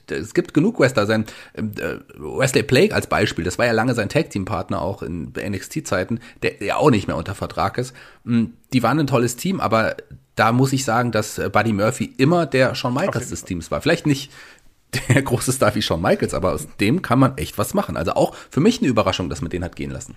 [0.10, 4.08] es gibt genug Wrestler, sein äh, Wesley Blake als Beispiel, das war ja lange sein
[4.08, 7.94] Tag-Team-Partner auch in NXT-Zeiten, der ja auch nicht mehr unter Vertrag ist.
[8.26, 9.98] Hm, die waren ein tolles Team, aber
[10.36, 13.82] da muss ich sagen, dass äh, Buddy Murphy immer der Shawn Michaels des Teams war.
[13.82, 14.32] Vielleicht nicht
[15.10, 17.98] der große Star wie Shawn Michaels, aber aus dem kann man echt was machen.
[17.98, 20.16] Also auch für mich eine Überraschung, dass man den hat gehen lassen.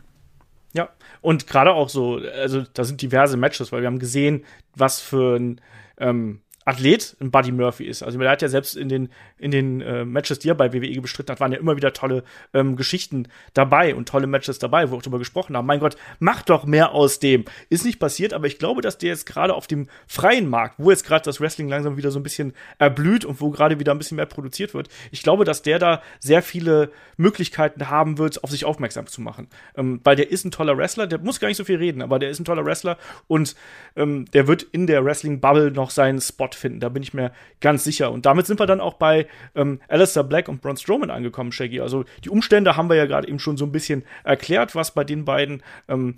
[0.72, 4.44] Ja, und gerade auch so, also da sind diverse Matches, weil wir haben gesehen,
[4.76, 5.60] was für ein
[6.00, 8.02] ähm, Athlet ein Buddy Murphy ist.
[8.02, 11.00] Also er hat ja selbst in den, in den äh, Matches, die er bei WWE
[11.00, 14.92] bestritten hat, waren ja immer wieder tolle ähm, Geschichten dabei und tolle Matches dabei, wo
[14.92, 15.66] wir auch darüber gesprochen haben.
[15.66, 17.46] Mein Gott, mach doch mehr aus dem.
[17.70, 20.90] Ist nicht passiert, aber ich glaube, dass der jetzt gerade auf dem freien Markt, wo
[20.90, 23.98] jetzt gerade das Wrestling langsam wieder so ein bisschen erblüht und wo gerade wieder ein
[23.98, 28.50] bisschen mehr produziert wird, ich glaube, dass der da sehr viele Möglichkeiten haben wird, auf
[28.50, 29.48] sich aufmerksam zu machen.
[29.76, 32.18] Ähm, weil der ist ein toller Wrestler, der muss gar nicht so viel reden, aber
[32.18, 33.56] der ist ein toller Wrestler und
[33.96, 36.80] ähm, der wird in der Wrestling-Bubble noch seinen Spot finden.
[36.80, 38.10] Da bin ich mir ganz sicher.
[38.12, 41.80] Und damit sind wir dann auch bei ähm, Alistair Black und Braun Strowman angekommen, Shaggy.
[41.80, 45.04] Also die Umstände haben wir ja gerade eben schon so ein bisschen erklärt, was bei
[45.04, 46.14] den beiden ähm,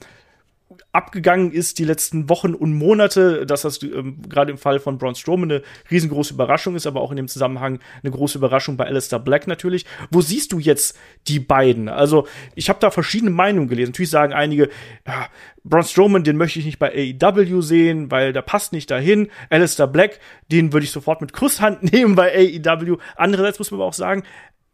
[0.93, 5.15] abgegangen ist die letzten Wochen und Monate, dass das ähm, gerade im Fall von Braun
[5.15, 9.19] Strowman eine riesengroße Überraschung ist, aber auch in dem Zusammenhang eine große Überraschung bei Alistair
[9.19, 9.87] Black natürlich.
[10.11, 11.89] Wo siehst du jetzt die beiden?
[11.89, 13.91] Also, ich habe da verschiedene Meinungen gelesen.
[13.91, 14.69] Natürlich sagen einige,
[15.07, 15.29] ja,
[15.65, 19.29] Braun Strowman, den möchte ich nicht bei AEW sehen, weil der passt nicht dahin.
[19.51, 20.19] Alistair Black,
[20.51, 22.99] den würde ich sofort mit Kusshand nehmen bei AEW.
[23.17, 24.25] Andererseits muss man aber auch sagen,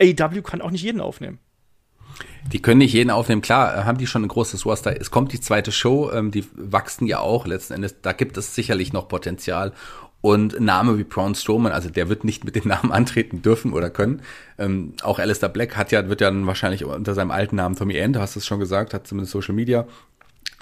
[0.00, 1.40] AEW kann auch nicht jeden aufnehmen.
[2.52, 3.42] Die können nicht jeden aufnehmen.
[3.42, 4.98] Klar, haben die schon ein großes Roster.
[4.98, 8.00] Es kommt die zweite Show, ähm, die wachsen ja auch letzten Endes.
[8.00, 9.72] Da gibt es sicherlich noch Potenzial.
[10.20, 13.90] Und Name wie Braun Strowman, also der wird nicht mit dem Namen antreten dürfen oder
[13.90, 14.22] können.
[14.58, 17.96] Ähm, auch Alistair Black hat ja, wird ja dann wahrscheinlich unter seinem alten Namen Tommy
[17.96, 19.86] End, hast du es schon gesagt, hat zumindest Social Media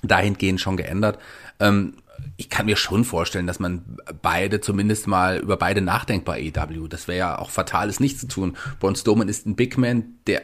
[0.03, 1.19] dahingehend schon geändert.
[1.59, 1.95] Ähm,
[2.37, 6.89] ich kann mir schon vorstellen, dass man beide zumindest mal über beide nachdenkt bei AEW.
[6.89, 8.57] Das wäre ja auch fatal, es nicht zu tun.
[8.81, 10.43] Braun Strowman ist ein Big Man, der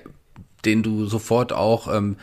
[0.64, 2.16] den du sofort auch ähm,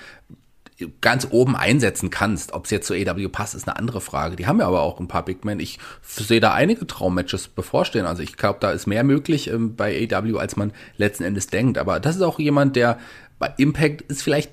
[1.02, 2.54] ganz oben einsetzen kannst.
[2.54, 4.36] Ob es jetzt zu AW passt, ist eine andere Frage.
[4.36, 5.60] Die haben ja aber auch ein paar Big Men.
[5.60, 8.06] Ich sehe da einige Traummatches bevorstehen.
[8.06, 11.78] Also ich glaube, da ist mehr möglich ähm, bei AW, als man letzten Endes denkt.
[11.78, 12.97] Aber das ist auch jemand, der
[13.39, 14.52] bei Impact ist vielleicht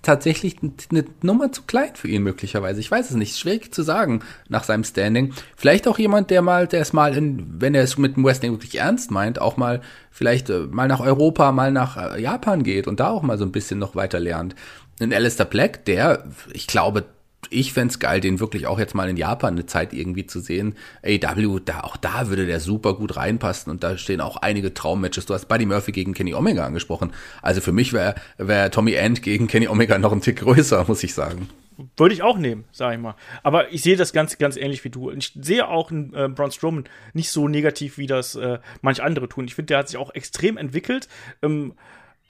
[0.00, 0.56] tatsächlich
[0.90, 2.80] eine Nummer zu klein für ihn möglicherweise.
[2.80, 3.36] Ich weiß es nicht.
[3.36, 5.34] Schwierig zu sagen nach seinem Standing.
[5.56, 8.52] Vielleicht auch jemand, der mal, der es mal in, wenn er es mit dem Wrestling
[8.52, 12.86] wirklich ernst meint, auch mal vielleicht äh, mal nach Europa, mal nach äh, Japan geht
[12.86, 14.54] und da auch mal so ein bisschen noch weiter lernt.
[15.00, 17.04] Ein Alistair Black, der, ich glaube,
[17.52, 20.74] ich fände geil, den wirklich auch jetzt mal in Japan eine Zeit irgendwie zu sehen.
[21.04, 25.26] AW, da, auch da würde der super gut reinpassen und da stehen auch einige Traummatches.
[25.26, 27.12] Du hast Buddy Murphy gegen Kenny Omega angesprochen.
[27.42, 31.02] Also für mich wäre wär Tommy End gegen Kenny Omega noch ein Tick größer, muss
[31.02, 31.48] ich sagen.
[31.96, 33.14] Würde ich auch nehmen, sag ich mal.
[33.42, 35.10] Aber ich sehe das ganz, ganz ähnlich wie du.
[35.10, 39.28] Ich sehe auch einen äh, Braun Strowman nicht so negativ, wie das äh, manch andere
[39.28, 39.46] tun.
[39.46, 41.08] Ich finde, der hat sich auch extrem entwickelt.
[41.42, 41.74] Ähm,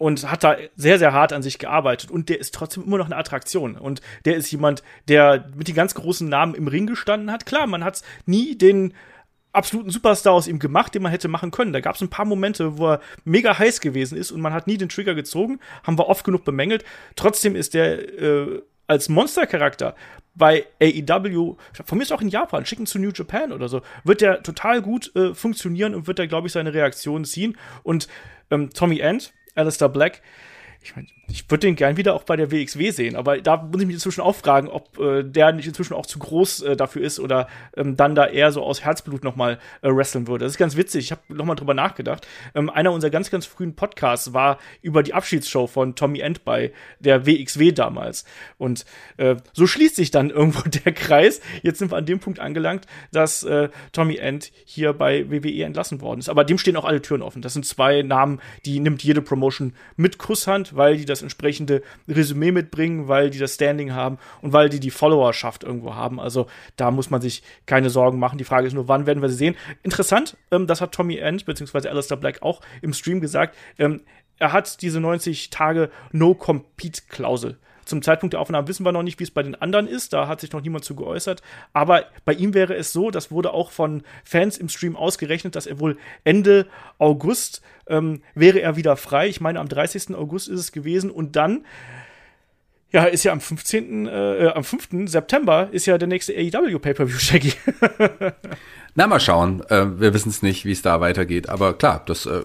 [0.03, 2.11] und hat da sehr, sehr hart an sich gearbeitet.
[2.11, 3.77] Und der ist trotzdem immer noch eine Attraktion.
[3.77, 7.47] Und der ist jemand, der mit den ganz großen Namen im Ring gestanden hat.
[7.47, 8.95] Klar, man hat nie den
[9.53, 11.73] absoluten Superstar aus ihm gemacht, den man hätte machen können.
[11.73, 14.67] Da gab es ein paar Momente, wo er mega heiß gewesen ist und man hat
[14.67, 16.85] nie den Trigger gezogen, haben wir oft genug bemängelt.
[17.15, 19.95] Trotzdem ist der äh, als Monstercharakter
[20.35, 24.21] bei AEW, von mir ist auch in Japan, schicken zu New Japan oder so, wird
[24.21, 27.57] der total gut äh, funktionieren und wird da, glaube ich, seine Reaktion ziehen.
[27.85, 28.09] Und
[28.51, 30.23] ähm, Tommy End, Alistair Black,
[30.81, 33.81] ich meine, ich würde den gern wieder auch bei der WXW sehen, aber da muss
[33.81, 37.03] ich mich inzwischen auch fragen, ob äh, der nicht inzwischen auch zu groß äh, dafür
[37.03, 40.45] ist oder ähm, dann da eher so aus Herzblut nochmal äh, wresteln würde.
[40.45, 41.07] Das ist ganz witzig.
[41.07, 42.27] Ich habe nochmal drüber nachgedacht.
[42.55, 46.73] Ähm, einer unserer ganz, ganz frühen Podcasts war über die Abschiedsshow von Tommy End bei
[47.01, 48.27] der WXW damals.
[48.59, 48.85] Und
[49.17, 51.41] äh, so schließt sich dann irgendwo der Kreis.
[51.63, 56.03] Jetzt sind wir an dem Punkt angelangt, dass äh, Tommy End hier bei WWE entlassen
[56.03, 56.29] worden ist.
[56.29, 57.41] Aber dem stehen auch alle Türen offen.
[57.41, 62.53] Das sind zwei Namen, die nimmt jede Promotion mit Kusshand, weil die das entsprechende Resümee
[62.53, 66.21] mitbringen, weil die das Standing haben und weil die die Followerschaft irgendwo haben.
[66.21, 68.39] Also da muss man sich keine Sorgen machen.
[68.39, 69.57] Die Frage ist nur, wann werden wir sie sehen?
[69.83, 71.89] Interessant, ähm, das hat Tommy End bzw.
[71.89, 73.57] Alistair Black auch im Stream gesagt.
[73.79, 74.01] Ähm,
[74.39, 79.25] er hat diese 90 Tage No-Compete-Klausel zum Zeitpunkt der Aufnahme wissen wir noch nicht, wie
[79.25, 80.13] es bei den anderen ist.
[80.13, 81.43] Da hat sich noch niemand zu geäußert.
[81.73, 85.67] Aber bei ihm wäre es so, das wurde auch von Fans im Stream ausgerechnet, dass
[85.67, 86.67] er wohl Ende
[86.99, 89.29] August ähm, wäre er wieder frei.
[89.29, 90.15] Ich meine, am 30.
[90.15, 91.11] August ist es gewesen.
[91.11, 91.65] Und dann
[92.93, 95.09] ja, ist ja am 15., äh, am 5.
[95.11, 97.55] September ist ja der nächste AEW Pay-Per-View, Shaggy.
[98.95, 99.63] Na, mal schauen.
[99.71, 101.49] Äh, wir wissen es nicht, wie es da weitergeht.
[101.49, 102.43] Aber klar, das, äh,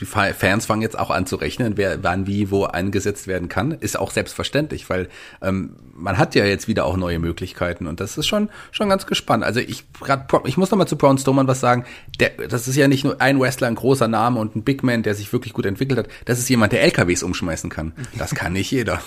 [0.00, 3.72] die Fans fangen jetzt auch an zu rechnen, wer wann wie wo eingesetzt werden kann.
[3.72, 5.08] Ist auch selbstverständlich, weil
[5.42, 9.06] ähm, man hat ja jetzt wieder auch neue Möglichkeiten und das ist schon schon ganz
[9.06, 9.44] gespannt.
[9.44, 11.84] Also ich grad, ich muss noch mal zu Braun Strowman was sagen.
[12.18, 15.02] Der, das ist ja nicht nur ein Wrestler, ein großer Name und ein Big Man,
[15.02, 16.08] der sich wirklich gut entwickelt hat.
[16.24, 17.92] Das ist jemand, der LKWs umschmeißen kann.
[18.16, 19.00] Das kann nicht jeder.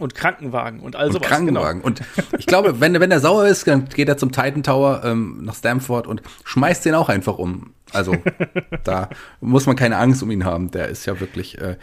[0.00, 1.28] Und Krankenwagen und all und sowas.
[1.28, 1.82] Krankenwagen.
[1.82, 1.86] Genau.
[1.86, 2.02] Und
[2.38, 5.54] ich glaube, wenn, wenn er sauer ist, dann geht er zum Titan Tower ähm, nach
[5.54, 7.74] Stamford und schmeißt den auch einfach um.
[7.92, 8.16] Also
[8.84, 9.10] da
[9.40, 10.70] muss man keine Angst um ihn haben.
[10.70, 11.76] Der ist ja wirklich äh,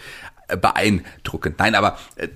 [0.48, 1.60] beeindruckend.
[1.60, 2.28] Nein, aber äh,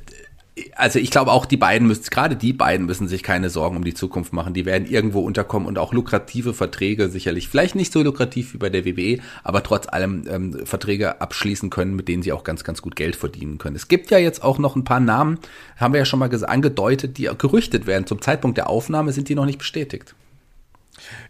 [0.75, 3.83] also ich glaube auch die beiden müssen, gerade die beiden müssen sich keine Sorgen um
[3.85, 4.53] die Zukunft machen.
[4.53, 8.69] Die werden irgendwo unterkommen und auch lukrative Verträge sicherlich, vielleicht nicht so lukrativ wie bei
[8.69, 12.81] der WWE, aber trotz allem ähm, Verträge abschließen können, mit denen sie auch ganz, ganz
[12.81, 13.77] gut Geld verdienen können.
[13.77, 15.39] Es gibt ja jetzt auch noch ein paar Namen,
[15.77, 18.05] haben wir ja schon mal angedeutet, die gerüchtet werden.
[18.05, 20.15] Zum Zeitpunkt der Aufnahme sind die noch nicht bestätigt.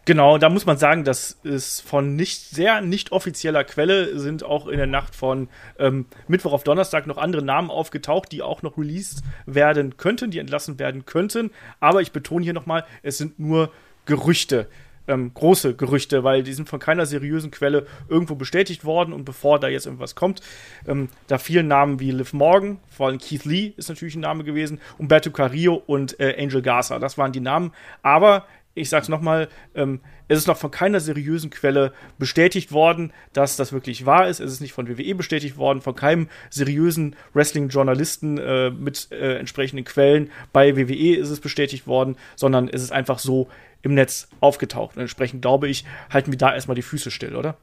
[0.06, 4.68] Genau, da muss man sagen, das ist von nicht sehr nicht offizieller Quelle sind auch
[4.68, 8.78] in der Nacht von ähm, Mittwoch auf Donnerstag noch andere Namen aufgetaucht, die auch noch
[8.78, 11.52] released werden könnten, die entlassen werden könnten.
[11.80, 13.72] Aber ich betone hier nochmal, es sind nur
[14.06, 14.68] Gerüchte.
[15.08, 19.60] Ähm, große Gerüchte, weil die sind von keiner seriösen Quelle irgendwo bestätigt worden und bevor
[19.60, 20.42] da jetzt irgendwas kommt,
[20.88, 24.44] ähm, da fielen Namen wie Liv Morgan, vor allem Keith Lee ist natürlich ein Name
[24.44, 29.50] gewesen, Umberto Carrillo und äh, Angel Garza, das waren die Namen, aber ich sag's nochmal,
[29.76, 34.40] ähm, es ist noch von keiner seriösen Quelle bestätigt worden, dass das wirklich wahr ist.
[34.40, 39.84] Es ist nicht von WWE bestätigt worden, von keinem seriösen Wrestling-Journalisten äh, mit äh, entsprechenden
[39.84, 40.32] Quellen.
[40.54, 43.50] Bei WWE ist es bestätigt worden, sondern es ist einfach so
[43.82, 44.96] im Netz aufgetaucht.
[44.96, 47.58] Und entsprechend glaube ich, halten wir da erstmal die Füße still, oder?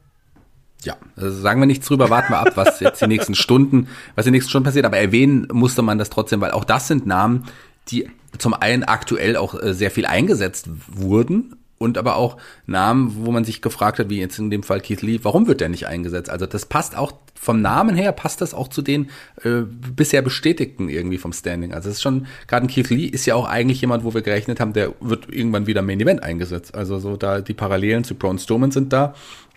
[0.83, 4.25] Ja, also sagen wir nichts drüber, warten wir ab, was jetzt die nächsten Stunden, was
[4.25, 7.45] die nächsten Stunden passiert, aber erwähnen musste man das trotzdem, weil auch das sind Namen,
[7.89, 12.37] die zum einen aktuell auch äh, sehr viel eingesetzt wurden und aber auch
[12.67, 15.61] Namen, wo man sich gefragt hat, wie jetzt in dem Fall Keith Lee, warum wird
[15.61, 16.29] der nicht eingesetzt?
[16.29, 19.09] Also das passt auch vom Namen her, passt das auch zu den
[19.43, 19.61] äh,
[19.95, 21.73] bisher bestätigten irgendwie vom Standing.
[21.73, 24.59] Also es ist schon, gerade Keith Lee ist ja auch eigentlich jemand, wo wir gerechnet
[24.59, 26.75] haben, der wird irgendwann wieder Main Event eingesetzt.
[26.75, 29.15] Also so da die Parallelen zu Braun Strowman sind da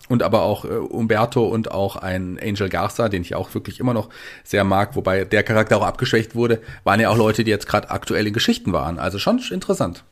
[0.09, 3.95] und aber auch äh, Umberto und auch ein Angel Garza, den ich auch wirklich immer
[3.95, 4.09] noch
[4.45, 7.91] sehr mag, wobei der Charakter auch abgeschwächt wurde, waren ja auch Leute, die jetzt gerade
[7.91, 8.99] aktuell in Geschichten waren.
[8.99, 10.05] Also schon interessant.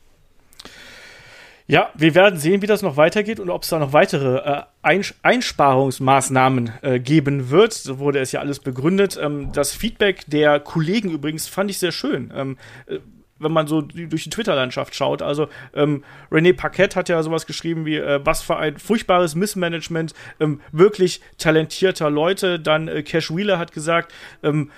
[1.67, 4.63] Ja, wir werden sehen, wie das noch weitergeht und ob es da noch weitere äh,
[4.81, 7.71] Eins Einsparungsmaßnahmen äh, geben wird.
[7.71, 9.17] So wurde es ja alles begründet.
[9.21, 12.33] Ähm, das Feedback der Kollegen übrigens fand ich sehr schön.
[12.35, 12.97] Ähm, äh,
[13.41, 15.21] wenn man so durch die Twitter-Landschaft schaut.
[15.21, 20.13] Also ähm, René Paquette hat ja sowas geschrieben wie, äh, was für ein furchtbares Missmanagement
[20.39, 22.59] ähm, wirklich talentierter Leute.
[22.59, 24.71] Dann äh, Cash Wheeler hat gesagt, ähm,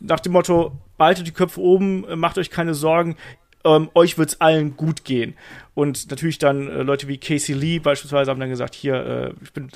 [0.00, 3.16] nach dem Motto, behaltet die Köpfe oben, äh, macht euch keine Sorgen,
[3.64, 5.34] ähm, euch wird's allen gut gehen.
[5.74, 9.52] Und natürlich dann äh, Leute wie Casey Lee beispielsweise haben dann gesagt, hier, äh, ich
[9.52, 9.70] bin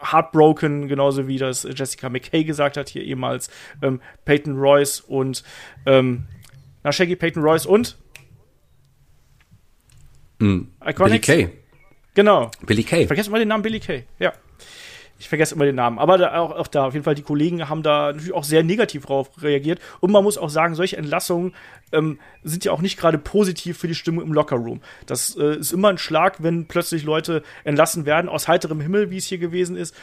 [0.00, 3.50] heartbroken, genauso wie das Jessica McKay gesagt hat, hier ehemals
[3.82, 5.42] ähm, Peyton Royce und
[5.86, 6.26] ähm,
[6.84, 7.96] nach Shaggy Peyton Royce und
[10.38, 10.60] mm,
[10.96, 11.48] Billy Kay.
[12.14, 12.50] Genau.
[12.64, 13.02] Billy Kay.
[13.02, 14.04] Ich vergesse immer den Namen Billy Kay.
[14.20, 14.32] Ja.
[15.18, 15.98] Ich vergesse immer den Namen.
[15.98, 18.62] Aber da, auch, auch, da, auf jeden Fall, die Kollegen haben da natürlich auch sehr
[18.62, 19.80] negativ drauf reagiert.
[20.00, 21.54] Und man muss auch sagen, solche Entlassungen
[21.92, 24.80] ähm, sind ja auch nicht gerade positiv für die Stimmung im Lockerroom.
[25.06, 29.16] Das äh, ist immer ein Schlag, wenn plötzlich Leute entlassen werden aus heiterem Himmel, wie
[29.16, 29.94] es hier gewesen ist.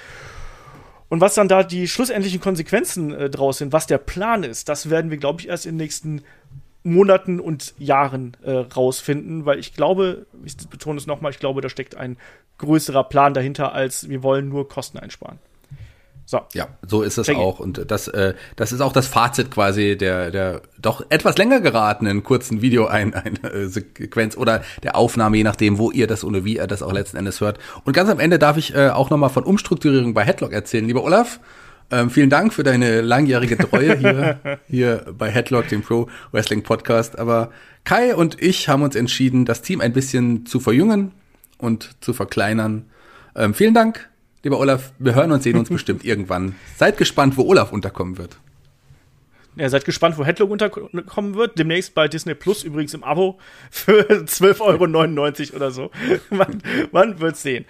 [1.09, 4.89] Und was dann da die schlussendlichen Konsequenzen äh, draus sind, was der Plan ist, das
[4.89, 6.23] werden wir, glaube ich, erst in den nächsten
[6.83, 11.69] Monaten und Jahren äh, rausfinden, weil ich glaube, ich betone es nochmal, ich glaube, da
[11.69, 12.17] steckt ein
[12.57, 15.39] größerer Plan dahinter, als wir wollen nur Kosten einsparen.
[16.25, 16.39] So.
[16.53, 17.59] Ja, so ist es Check auch.
[17.59, 22.23] Und das, äh, das ist auch das Fazit quasi der, der doch etwas länger geratenen
[22.23, 26.55] kurzen Video ein, eine Sequenz oder der Aufnahme, je nachdem, wo ihr das oder wie
[26.55, 27.59] ihr das auch letzten Endes hört.
[27.83, 30.85] Und ganz am Ende darf ich äh, auch nochmal von Umstrukturierung bei Headlock erzählen.
[30.85, 31.41] Lieber Olaf,
[31.91, 37.19] ähm, vielen Dank für deine langjährige Treue hier, hier bei Headlock, dem Pro Wrestling Podcast.
[37.19, 37.51] Aber
[37.84, 41.12] Kai und ich haben uns entschieden, das Team ein bisschen zu verjüngen
[41.58, 42.86] und zu verkleinern.
[43.36, 44.10] Ähm, vielen Dank,
[44.43, 44.93] lieber Olaf.
[44.99, 46.56] Wir hören und sehen uns bestimmt irgendwann.
[46.77, 48.38] Seid gespannt, wo Olaf unterkommen wird.
[49.58, 51.60] Ja, seid gespannt, wo Headlock unterkommen wird.
[51.60, 53.38] Demnächst bei Disney Plus übrigens im Abo
[53.70, 54.62] für 12,99
[55.49, 55.91] Euro oder so.
[56.30, 57.66] man, man wird sehen.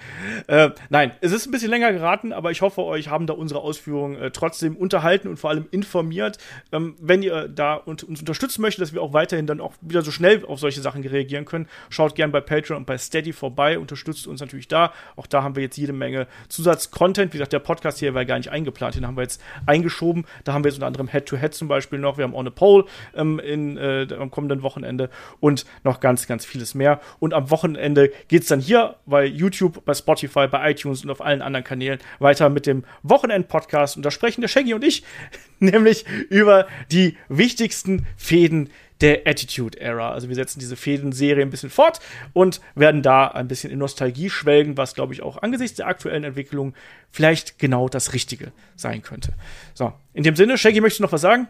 [0.45, 3.61] Äh, nein, es ist ein bisschen länger geraten, aber ich hoffe, euch haben da unsere
[3.61, 6.37] Ausführungen äh, trotzdem unterhalten und vor allem informiert.
[6.71, 10.11] Ähm, wenn ihr da uns unterstützen möchtet, dass wir auch weiterhin dann auch wieder so
[10.11, 14.27] schnell auf solche Sachen reagieren können, schaut gern bei Patreon und bei Steady vorbei, unterstützt
[14.27, 14.93] uns natürlich da.
[15.15, 17.33] Auch da haben wir jetzt jede Menge Zusatzcontent.
[17.33, 20.25] Wie gesagt, der Podcast hier war gar nicht eingeplant, den haben wir jetzt eingeschoben.
[20.43, 22.51] Da haben wir jetzt unter anderem Head-to-Head -Head zum Beispiel noch, wir haben On a
[22.51, 25.09] Pole ähm, in, äh, am kommenden Wochenende
[25.39, 27.01] und noch ganz, ganz vieles mehr.
[27.19, 31.21] Und am Wochenende geht es dann hier bei YouTube, bei Spotify, bei iTunes und auf
[31.21, 33.97] allen anderen Kanälen weiter mit dem Wochenend-Podcast.
[33.97, 35.03] Und da sprechen der Shaggy und ich
[35.59, 38.69] nämlich über die wichtigsten Fäden
[39.01, 40.11] der Attitude Era.
[40.11, 41.99] Also wir setzen diese Fäden-Serie ein bisschen fort
[42.33, 46.23] und werden da ein bisschen in Nostalgie schwelgen, was glaube ich auch angesichts der aktuellen
[46.23, 46.73] Entwicklung
[47.09, 49.33] vielleicht genau das Richtige sein könnte.
[49.73, 51.47] So, in dem Sinne, Shaggy, möchtest du noch was sagen?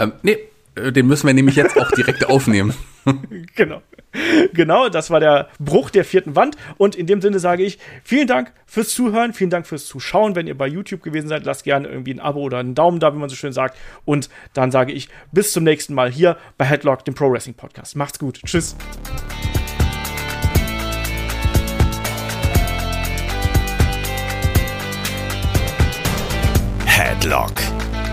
[0.00, 0.38] Ähm, nee,
[0.74, 2.74] äh, den müssen wir nämlich jetzt auch direkt aufnehmen.
[3.54, 3.82] genau.
[4.54, 6.56] Genau, das war der Bruch der vierten Wand.
[6.78, 10.34] Und in dem Sinne sage ich vielen Dank fürs Zuhören, vielen Dank fürs Zuschauen.
[10.34, 13.14] Wenn ihr bei YouTube gewesen seid, lasst gerne irgendwie ein Abo oder einen Daumen da,
[13.14, 13.76] wie man so schön sagt.
[14.04, 17.94] Und dann sage ich bis zum nächsten Mal hier bei Headlock, dem Pro Wrestling Podcast.
[17.94, 18.40] Macht's gut.
[18.44, 18.74] Tschüss.
[26.86, 27.52] Headlock,